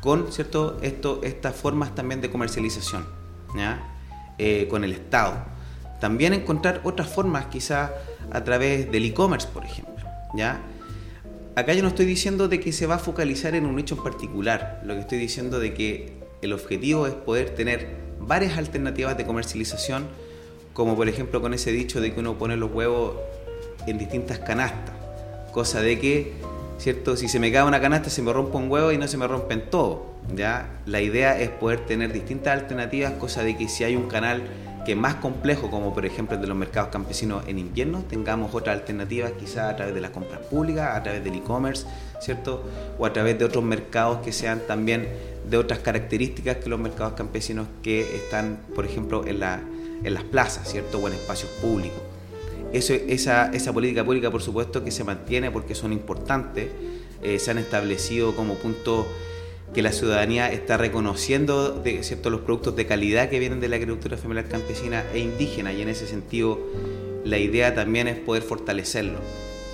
con, 0.00 0.32
¿cierto? 0.32 0.78
Esto, 0.80 1.20
estas 1.24 1.54
formas 1.54 1.94
también 1.94 2.22
de 2.22 2.30
comercialización. 2.30 3.04
¿ya? 3.54 3.82
Eh, 4.38 4.66
con 4.70 4.82
el 4.82 4.92
Estado. 4.92 5.44
También 6.00 6.32
encontrar 6.32 6.80
otras 6.84 7.10
formas, 7.10 7.44
quizás 7.48 7.90
a 8.32 8.44
través 8.44 8.90
del 8.90 9.04
e-commerce, 9.04 9.46
por 9.52 9.66
ejemplo. 9.66 10.06
¿ya? 10.34 10.62
Acá 11.54 11.74
yo 11.74 11.82
no 11.82 11.88
estoy 11.88 12.06
diciendo 12.06 12.48
de 12.48 12.60
que 12.60 12.72
se 12.72 12.86
va 12.86 12.94
a 12.94 12.98
focalizar 12.98 13.54
en 13.54 13.66
un 13.66 13.76
nicho 13.76 13.96
en 13.96 14.02
particular, 14.02 14.80
lo 14.86 14.94
que 14.94 15.00
estoy 15.00 15.18
diciendo 15.18 15.60
de 15.60 15.74
que 15.74 16.14
el 16.40 16.54
objetivo 16.54 17.06
es 17.06 17.12
poder 17.12 17.50
tener 17.50 18.03
varias 18.26 18.58
alternativas 18.58 19.16
de 19.16 19.24
comercialización, 19.24 20.06
como 20.72 20.96
por 20.96 21.08
ejemplo 21.08 21.40
con 21.40 21.54
ese 21.54 21.72
dicho 21.72 22.00
de 22.00 22.12
que 22.12 22.20
uno 22.20 22.34
pone 22.34 22.56
los 22.56 22.72
huevos 22.72 23.14
en 23.86 23.98
distintas 23.98 24.38
canastas, 24.38 24.94
cosa 25.52 25.80
de 25.80 25.98
que, 25.98 26.32
¿cierto? 26.78 27.16
Si 27.16 27.28
se 27.28 27.38
me 27.38 27.52
cae 27.52 27.62
una 27.62 27.80
canasta 27.80 28.10
se 28.10 28.22
me 28.22 28.32
rompe 28.32 28.56
un 28.56 28.70
huevo 28.70 28.92
y 28.92 28.98
no 28.98 29.06
se 29.08 29.16
me 29.16 29.26
rompen 29.26 29.70
todos. 29.70 29.98
¿ya? 30.34 30.68
La 30.86 31.00
idea 31.00 31.38
es 31.38 31.50
poder 31.50 31.80
tener 31.80 32.12
distintas 32.12 32.54
alternativas, 32.54 33.12
cosa 33.12 33.42
de 33.42 33.56
que 33.56 33.68
si 33.68 33.84
hay 33.84 33.96
un 33.96 34.08
canal 34.08 34.42
que 34.84 34.94
más 34.94 35.16
complejo, 35.16 35.70
como 35.70 35.94
por 35.94 36.06
ejemplo 36.06 36.36
el 36.36 36.42
de 36.42 36.48
los 36.48 36.56
mercados 36.56 36.90
campesinos 36.90 37.44
en 37.46 37.58
invierno, 37.58 38.04
tengamos 38.08 38.54
otras 38.54 38.78
alternativas 38.78 39.32
quizás 39.38 39.72
a 39.72 39.76
través 39.76 39.94
de 39.94 40.00
las 40.00 40.10
compras 40.10 40.40
públicas, 40.40 40.96
a 40.96 41.02
través 41.02 41.24
del 41.24 41.34
e-commerce, 41.34 41.86
¿cierto? 42.20 42.64
O 42.98 43.06
a 43.06 43.12
través 43.12 43.38
de 43.38 43.44
otros 43.44 43.64
mercados 43.64 44.18
que 44.18 44.32
sean 44.32 44.60
también 44.66 45.08
de 45.48 45.56
otras 45.56 45.80
características 45.80 46.58
que 46.58 46.68
los 46.68 46.78
mercados 46.80 47.14
campesinos 47.14 47.66
que 47.82 48.16
están, 48.16 48.58
por 48.74 48.84
ejemplo, 48.84 49.26
en, 49.26 49.40
la, 49.40 49.60
en 50.02 50.14
las 50.14 50.24
plazas, 50.24 50.68
¿cierto? 50.68 50.98
O 50.98 51.08
en 51.08 51.14
espacios 51.14 51.50
públicos. 51.60 52.00
Eso, 52.72 52.92
esa, 52.92 53.50
esa 53.52 53.72
política 53.72 54.04
pública, 54.04 54.30
por 54.30 54.42
supuesto, 54.42 54.82
que 54.84 54.90
se 54.90 55.04
mantiene 55.04 55.50
porque 55.50 55.74
son 55.74 55.92
importantes, 55.92 56.70
eh, 57.22 57.38
se 57.38 57.50
han 57.50 57.58
establecido 57.58 58.34
como 58.34 58.54
puntos 58.54 59.06
que 59.74 59.82
la 59.82 59.92
ciudadanía 59.92 60.50
está 60.52 60.76
reconociendo 60.76 61.82
¿cierto? 62.02 62.30
los 62.30 62.42
productos 62.42 62.76
de 62.76 62.86
calidad 62.86 63.28
que 63.28 63.40
vienen 63.40 63.60
de 63.60 63.68
la 63.68 63.76
agricultura 63.76 64.16
familiar 64.16 64.46
campesina 64.46 65.04
e 65.12 65.18
indígena 65.18 65.72
y 65.72 65.82
en 65.82 65.88
ese 65.88 66.06
sentido 66.06 66.60
la 67.24 67.38
idea 67.38 67.74
también 67.74 68.06
es 68.06 68.16
poder 68.16 68.42
fortalecerlo, 68.42 69.18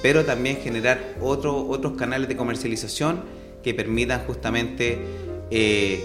pero 0.03 0.25
también 0.25 0.57
generar 0.57 1.17
otro, 1.21 1.69
otros 1.69 1.99
canales 1.99 2.29
de 2.29 2.37
comercialización 2.37 3.23
que 3.63 3.75
permitan 3.75 4.25
justamente 4.27 4.99
eh, 5.51 6.03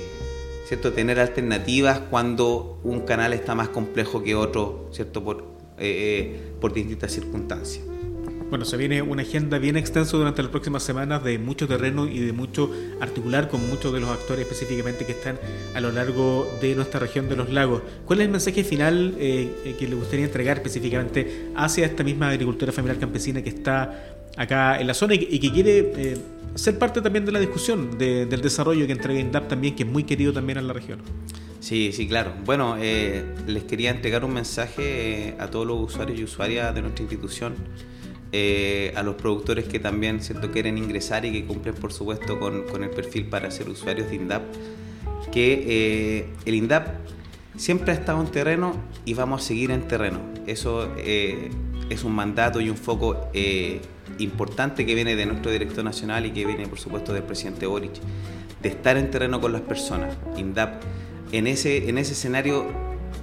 ¿cierto? 0.68 0.92
tener 0.92 1.20
alternativas 1.20 2.00
cuando 2.10 2.80
un 2.84 3.02
canal 3.02 3.32
está 3.32 3.56
más 3.56 3.70
complejo 3.70 4.24
que 4.24 4.36
otro 4.36 4.90
¿cierto? 4.92 5.24
Por, 5.24 5.46
eh, 5.78 6.34
eh, 6.34 6.40
por 6.60 6.74
distintas 6.74 7.14
circunstancias. 7.14 7.95
Bueno, 8.50 8.64
se 8.64 8.78
viene 8.78 9.02
una 9.02 9.24
agenda 9.24 9.58
bien 9.58 9.76
extensa 9.76 10.16
durante 10.18 10.44
las 10.44 10.52
próximas 10.52 10.84
semanas 10.84 11.24
de 11.24 11.40
mucho 11.40 11.68
terreno 11.68 12.08
y 12.08 12.20
de 12.20 12.32
mucho 12.32 12.72
articular 13.02 13.50
con 13.50 13.68
muchos 13.68 13.92
de 13.92 14.00
los 14.00 14.10
actores 14.10 14.44
específicamente 14.46 15.04
que 15.06 15.14
están 15.14 15.40
a 15.74 15.82
lo 15.82 15.92
largo 15.92 16.48
de 16.62 16.76
nuestra 16.76 17.00
región 17.00 17.28
de 17.28 17.36
los 17.36 17.50
lagos. 17.50 17.82
¿Cuál 18.06 18.20
es 18.20 18.26
el 18.26 18.32
mensaje 18.32 18.64
final 18.64 19.16
eh, 19.18 19.76
que 19.80 19.88
le 19.88 19.96
gustaría 19.96 20.26
entregar 20.26 20.58
específicamente 20.58 21.50
hacia 21.56 21.88
esta 21.88 22.04
misma 22.04 22.30
agricultura 22.30 22.72
familiar 22.72 23.00
campesina 23.00 23.42
que 23.42 23.50
está 23.50 24.16
acá 24.38 24.80
en 24.80 24.86
la 24.86 24.94
zona 24.94 25.16
y, 25.16 25.40
que 25.40 25.52
quiere 25.52 25.94
eh, 25.96 26.18
ser 26.54 26.78
parte 26.78 27.02
también 27.02 27.26
de 27.26 27.32
la 27.32 27.40
discusión 27.40 27.98
del 27.98 28.42
desarrollo 28.42 28.86
que 28.86 28.92
entrega 28.92 29.20
INDAP 29.20 29.48
también, 29.48 29.76
que 29.76 29.84
es 29.84 29.90
muy 29.90 30.04
querido 30.04 30.32
también 30.32 30.60
en 30.60 30.68
la 30.68 30.74
región? 30.74 31.00
Sí, 31.62 31.92
sí, 31.94 32.08
claro. 32.08 32.34
Bueno, 32.46 32.76
eh, 32.80 33.24
les 33.48 33.64
quería 33.64 33.90
entregar 33.90 34.24
un 34.24 34.34
mensaje 34.34 35.34
a 35.40 35.48
todos 35.48 35.66
los 35.66 35.80
usuarios 35.80 36.20
y 36.20 36.24
usuarias 36.24 36.76
de 36.76 36.84
nuestra 36.84 37.02
institución 37.02 37.56
eh, 38.38 38.92
a 38.98 39.02
los 39.02 39.16
productores 39.16 39.64
que 39.64 39.80
también 39.80 40.20
¿cierto? 40.20 40.52
quieren 40.52 40.78
ingresar 40.78 41.24
y 41.24 41.32
que 41.32 41.46
cumplen 41.46 41.74
por 41.74 41.94
supuesto 41.94 42.38
con, 42.38 42.84
el 42.84 42.90
perfil 42.90 43.28
para 43.28 43.50
ser 43.50 43.70
usuarios 43.70 44.10
de 44.10 44.16
INDAP, 44.18 44.44
que 45.32 45.64
eh, 45.66 46.26
el 46.44 46.56
INDAP 46.56 46.86
siempre 47.56 47.94
ha 47.94 47.96
estado 47.96 48.20
en 48.20 48.28
terreno 48.28 48.76
y 49.06 49.14
vamos 49.14 49.42
a 49.42 49.48
seguir 49.48 49.72
en 49.72 49.88
terreno. 49.88 50.20
Eso 50.48 50.94
eh, 50.98 51.50
es 51.90 52.04
un 52.04 52.12
mandato 52.12 52.60
y 52.60 52.70
un 52.70 52.76
foco 52.76 53.30
importante 54.18 54.86
que 54.86 54.96
viene 54.96 55.16
de 55.16 55.26
nuestro 55.26 55.50
director 55.50 55.86
nacional 55.86 56.26
y 56.26 56.32
que 56.32 56.46
viene 56.46 56.68
por 56.68 56.78
supuesto 56.78 57.14
del 57.14 57.24
presidente 57.24 57.68
Boric, 57.68 57.94
de 58.62 58.68
estar 58.68 58.98
en 58.98 59.12
terreno 59.12 59.40
con 59.40 59.54
las 59.54 59.62
personas. 59.62 60.14
INDAP 60.36 60.84
en 61.32 61.48
ese, 61.48 61.88
en 61.88 61.98
ese 61.98 62.12
escenario 62.12 62.68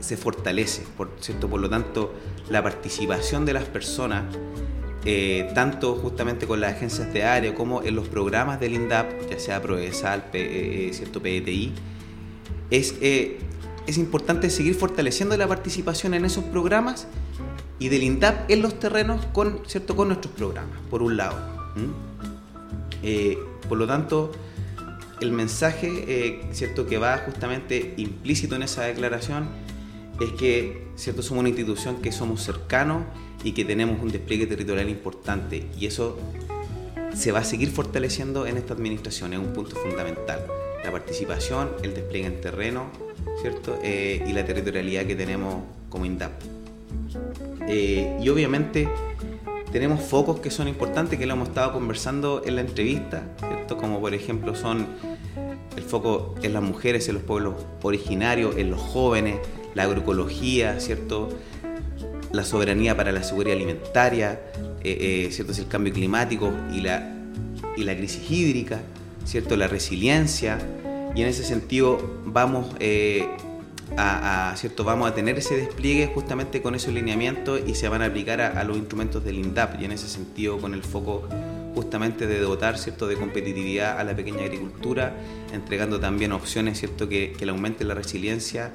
se 0.00 0.16
fortalece, 0.16 0.84
por, 0.96 1.10
¿cierto? 1.20 1.50
por 1.50 1.60
lo 1.60 1.68
tanto 1.68 2.14
la 2.48 2.62
participación 2.62 3.44
de 3.44 3.52
las 3.52 3.64
personas 3.64 4.24
eh, 5.04 5.50
tanto 5.52 5.96
justamente 5.96 6.46
con 6.46 6.60
las 6.60 6.74
agencias 6.74 7.12
de 7.12 7.24
área 7.24 7.54
como 7.56 7.82
en 7.82 7.96
los 7.96 8.06
programas 8.06 8.60
del 8.60 8.74
INDAP, 8.74 9.28
ya 9.28 9.38
sea 9.40 9.60
Provesal, 9.60 10.26
eh, 10.32 10.88
eh, 10.90 10.94
cierto 10.94 11.20
PDTI, 11.20 11.72
es, 12.70 12.94
es 13.00 13.98
importante 13.98 14.48
seguir 14.48 14.76
fortaleciendo 14.76 15.36
la 15.36 15.48
participación 15.48 16.14
en 16.14 16.24
esos 16.24 16.44
programas 16.44 17.08
y 17.80 17.88
del 17.88 18.04
INDAP 18.04 18.48
en 18.48 18.62
los 18.62 18.78
terrenos 18.78 19.26
con, 19.32 19.62
¿cierto? 19.66 19.96
con 19.96 20.06
nuestros 20.06 20.34
programas, 20.34 20.78
por 20.88 21.02
un 21.02 21.16
lado. 21.16 21.36
por 23.68 23.78
lo 23.78 23.86
tanto, 23.88 24.30
el 25.20 25.32
mensaje 25.32 26.40
¿cierto? 26.52 26.86
que 26.86 26.98
va 26.98 27.18
justamente 27.18 27.94
implícito 27.96 28.54
en 28.54 28.62
esa 28.62 28.84
declaración 28.84 29.48
es 30.20 30.30
que 30.32 30.86
¿cierto? 30.94 31.22
somos 31.22 31.40
una 31.40 31.48
institución 31.48 31.96
que 31.96 32.12
somos 32.12 32.42
cercanos 32.42 33.02
y 33.44 33.52
que 33.52 33.64
tenemos 33.64 34.00
un 34.02 34.10
despliegue 34.10 34.46
territorial 34.46 34.88
importante 34.88 35.66
y 35.78 35.86
eso 35.86 36.18
se 37.14 37.32
va 37.32 37.40
a 37.40 37.44
seguir 37.44 37.70
fortaleciendo 37.70 38.46
en 38.46 38.56
esta 38.56 38.74
administración, 38.74 39.32
es 39.32 39.38
un 39.38 39.52
punto 39.52 39.76
fundamental. 39.76 40.46
La 40.84 40.90
participación, 40.90 41.70
el 41.82 41.94
despliegue 41.94 42.26
en 42.26 42.40
terreno, 42.40 42.86
¿cierto? 43.40 43.78
Eh, 43.82 44.24
y 44.26 44.32
la 44.32 44.44
territorialidad 44.44 45.04
que 45.04 45.14
tenemos 45.14 45.62
como 45.88 46.06
INDAP. 46.06 46.32
Eh, 47.68 48.18
y 48.20 48.28
obviamente 48.28 48.88
tenemos 49.70 50.02
focos 50.02 50.40
que 50.40 50.50
son 50.50 50.68
importantes, 50.68 51.18
que 51.18 51.26
lo 51.26 51.34
hemos 51.34 51.48
estado 51.48 51.72
conversando 51.72 52.42
en 52.44 52.56
la 52.56 52.62
entrevista, 52.62 53.22
¿cierto? 53.38 53.76
Como 53.76 54.00
por 54.00 54.14
ejemplo 54.14 54.54
son 54.54 54.86
el 55.76 55.82
foco 55.82 56.34
en 56.42 56.52
las 56.52 56.62
mujeres, 56.62 57.08
en 57.08 57.14
los 57.14 57.22
pueblos 57.22 57.54
originarios, 57.82 58.56
en 58.56 58.70
los 58.70 58.80
jóvenes, 58.80 59.38
la 59.74 59.84
agroecología, 59.84 60.80
¿cierto? 60.80 61.30
La 62.32 62.44
soberanía 62.44 62.96
para 62.96 63.12
la 63.12 63.22
seguridad 63.22 63.56
alimentaria, 63.56 64.40
eh, 64.82 65.26
eh, 65.26 65.32
¿cierto? 65.32 65.52
el 65.52 65.68
cambio 65.68 65.92
climático 65.92 66.52
y 66.72 66.80
la, 66.80 67.14
y 67.76 67.84
la 67.84 67.96
crisis 67.96 68.30
hídrica, 68.30 68.80
¿cierto? 69.24 69.56
la 69.56 69.68
resiliencia. 69.68 70.58
Y 71.14 71.20
en 71.20 71.28
ese 71.28 71.44
sentido 71.44 72.20
vamos, 72.24 72.74
eh, 72.80 73.28
a, 73.98 74.54
¿cierto? 74.56 74.82
vamos 74.82 75.10
a 75.10 75.14
tener 75.14 75.36
ese 75.36 75.56
despliegue 75.56 76.06
justamente 76.06 76.62
con 76.62 76.74
esos 76.74 76.94
lineamientos 76.94 77.60
y 77.66 77.74
se 77.74 77.88
van 77.88 78.00
a 78.00 78.06
aplicar 78.06 78.40
a, 78.40 78.64
los 78.64 78.78
instrumentos 78.78 79.22
del 79.22 79.38
INDAP 79.38 79.82
y 79.82 79.84
en 79.84 79.92
ese 79.92 80.08
sentido 80.08 80.58
con 80.58 80.72
el 80.72 80.82
foco 80.82 81.28
justamente 81.74 82.26
de 82.26 82.40
dotar 82.40 82.78
¿cierto? 82.78 83.06
de 83.06 83.16
competitividad 83.16 83.98
a 84.00 84.04
la 84.04 84.16
pequeña 84.16 84.44
agricultura, 84.44 85.14
entregando 85.52 86.00
también 86.00 86.32
opciones 86.32 86.78
¿cierto? 86.78 87.10
Que, 87.10 87.32
que 87.32 87.44
le 87.44 87.52
aumenten 87.52 87.88
la 87.88 87.94
resiliencia 87.94 88.72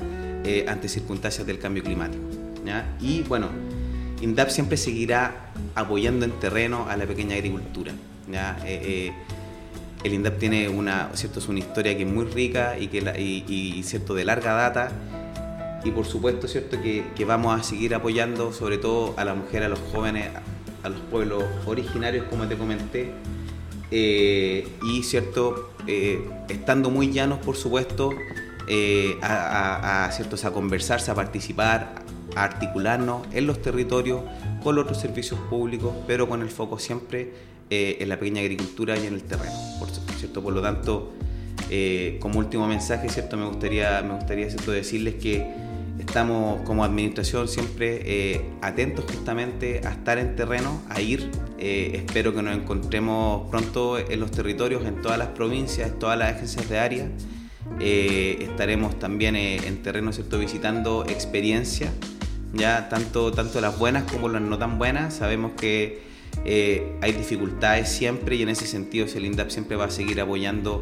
ante 0.67 0.87
circunstancias 0.87 1.45
del 1.45 1.59
cambio 1.59 1.83
climático. 1.83 2.46
Y 2.99 3.23
bueno, 3.23 3.49
INDAP 4.21 4.49
siempre 4.49 4.77
seguirá 4.77 5.51
apoyando 5.75 6.25
en 6.25 6.31
terreno 6.31 6.87
a 6.89 6.97
la 6.97 7.05
pequeña 7.05 7.35
agricultura. 7.35 7.93
Eh, 8.31 8.63
eh, 8.65 9.13
el 10.03 10.13
INDAP 10.13 10.37
tiene 10.37 10.69
una, 10.69 11.09
¿cierto? 11.13 11.39
Es 11.39 11.47
una 11.47 11.59
historia 11.59 11.95
que 11.95 12.03
es 12.03 12.09
muy 12.09 12.25
rica 12.25 12.77
y, 12.77 12.87
que 12.87 12.99
y, 13.19 13.83
¿cierto? 13.83 14.13
de 14.13 14.25
larga 14.25 14.53
data. 14.53 14.91
Y 15.83 15.91
por 15.91 16.05
supuesto, 16.05 16.47
¿cierto? 16.47 16.77
Que, 16.81 17.25
vamos 17.25 17.59
a 17.59 17.63
seguir 17.63 17.95
apoyando 17.95 18.51
sobre 18.51 18.77
todo 18.77 19.13
a 19.17 19.25
la 19.25 19.33
mujer, 19.33 19.63
a 19.63 19.69
los 19.69 19.79
jóvenes, 19.91 20.29
a 20.83 20.89
los 20.89 20.99
pueblos 21.11 21.43
originarios, 21.65 22.25
como 22.29 22.47
te 22.47 22.57
comenté. 22.57 23.11
Eh, 23.89 24.67
y 24.83 25.03
cierto, 25.03 25.71
estando 26.49 26.89
muy 26.89 27.11
llanos, 27.11 27.39
por 27.39 27.55
supuesto, 27.55 28.11
a, 29.21 30.05
a, 30.05 30.11
¿cierto? 30.11 30.35
a 30.45 30.51
conversarse, 30.51 31.11
a 31.11 31.15
participar, 31.15 31.96
articularnos 32.43 33.27
en 33.31 33.47
los 33.47 33.61
territorios 33.61 34.21
con 34.63 34.75
los 34.75 34.83
otros 34.83 34.99
servicios 34.99 35.39
públicos, 35.49 35.93
pero 36.05 36.27
con 36.27 36.41
el 36.41 36.49
foco 36.49 36.79
siempre 36.79 37.31
eh, 37.69 37.97
en 37.99 38.09
la 38.09 38.19
pequeña 38.19 38.41
agricultura 38.41 38.97
y 38.97 39.07
en 39.07 39.13
el 39.13 39.23
terreno. 39.23 39.55
Por, 39.79 39.89
¿cierto? 40.17 40.41
por 40.41 40.53
lo 40.53 40.61
tanto, 40.61 41.13
eh, 41.69 42.17
como 42.21 42.39
último 42.39 42.67
mensaje, 42.67 43.09
¿cierto? 43.09 43.37
me 43.37 43.45
gustaría, 43.45 44.01
me 44.03 44.15
gustaría 44.15 44.49
¿cierto? 44.49 44.71
decirles 44.71 45.15
que 45.15 45.45
estamos 45.99 46.61
como 46.61 46.85
administración 46.85 47.47
siempre 47.47 48.01
eh, 48.05 48.45
atentos 48.61 49.05
justamente 49.05 49.81
a 49.83 49.91
estar 49.91 50.17
en 50.17 50.35
terreno, 50.35 50.81
a 50.89 51.01
ir. 51.01 51.29
espero 51.57 52.35
que 52.35 52.43
nos 52.43 52.55
encontremos 52.55 53.49
pronto 53.49 53.97
en 53.97 54.19
los 54.19 54.29
territorios, 54.29 54.85
en 54.85 55.01
todas 55.01 55.17
las 55.17 55.29
provincias, 55.29 55.89
en 55.89 55.99
todas 55.99 56.17
las 56.19 56.35
agencias 56.35 56.69
de 56.69 56.77
área. 56.77 57.09
estaremos 57.79 58.99
también 58.99 59.35
en 59.35 59.81
terreno 59.81 60.13
¿cierto? 60.13 60.37
visitando 60.37 61.03
experiencias 61.05 61.91
ya 62.53 62.89
tanto, 62.89 63.31
tanto 63.31 63.61
las 63.61 63.77
buenas 63.77 64.11
como 64.11 64.29
las 64.29 64.41
no 64.41 64.57
tan 64.57 64.77
buenas. 64.77 65.15
Sabemos 65.15 65.53
que 65.57 66.01
eh, 66.45 66.97
hay 67.01 67.11
dificultades 67.11 67.89
siempre 67.89 68.35
y 68.35 68.41
en 68.41 68.49
ese 68.49 68.65
sentido 68.67 69.05
el 69.13 69.25
INDAP 69.25 69.49
siempre 69.49 69.75
va 69.75 69.85
a 69.85 69.91
seguir 69.91 70.19
apoyando 70.21 70.81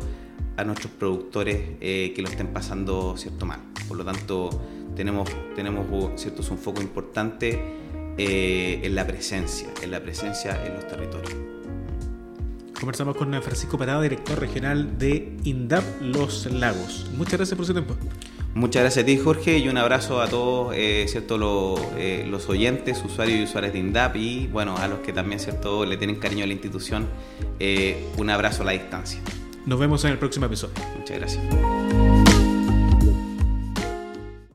a 0.58 0.64
nuestros 0.64 0.92
productores 0.94 1.60
eh, 1.82 2.14
que 2.16 2.22
lo 2.22 2.30
estén 2.30 2.48
pasando 2.48 3.18
cierto 3.18 3.46
mal. 3.46 3.60
Por 3.88 3.98
lo 3.98 4.06
tanto, 4.06 4.50
tenemos, 4.96 5.30
tenemos 5.56 5.86
cierto, 6.20 6.44
un 6.50 6.58
foco 6.58 6.82
importante 6.82 7.60
eh, 8.18 8.80
en 8.84 8.96
la 8.96 9.06
presencia, 9.06 9.68
en 9.82 9.92
la 9.92 10.02
presencia 10.02 10.66
en 10.66 10.76
los 10.76 10.88
territorios. 10.88 11.36
Conversamos 12.80 13.16
con 13.16 13.34
Francisco 13.42 13.78
Parada, 13.78 14.02
director 14.02 14.40
regional 14.40 14.98
de 14.98 15.38
INDAP 15.44 15.84
Los 16.02 16.46
Lagos. 16.52 17.10
Muchas 17.18 17.34
gracias 17.34 17.58
por 17.58 17.66
su 17.66 17.74
tiempo. 17.74 17.96
Muchas 18.56 18.84
gracias 18.84 19.04
a 19.04 19.06
ti, 19.06 19.18
Jorge, 19.18 19.58
y 19.58 19.68
un 19.68 19.78
abrazo 19.78 20.22
a 20.22 20.30
todos 20.30 20.74
eh, 20.78 21.06
¿cierto? 21.10 21.36
Eh, 21.98 22.26
los, 22.26 22.48
oyentes, 22.48 23.04
usuarios 23.04 23.38
y 23.38 23.44
usuarias 23.44 23.74
de 23.74 23.80
INDAP 23.80 24.16
y 24.16 24.48
bueno, 24.48 24.78
a 24.78 24.88
los 24.88 25.00
que 25.00 25.12
también 25.12 25.42
¿cierto? 25.42 25.86
le 25.86 25.98
tienen 25.98 26.16
cariño 26.16 26.46
a 26.46 26.48
la 26.48 26.54
institución, 26.54 27.06
eh, 27.60 28.08
un 28.16 28.30
abrazo 28.30 28.62
a 28.62 28.68
la 28.68 28.72
distancia. 28.72 29.20
Nos 29.66 29.78
vemos 29.78 30.06
en 30.06 30.12
el 30.12 30.18
próximo 30.18 30.46
episodio. 30.46 30.74
Muchas 30.98 31.18
gracias. 31.18 32.25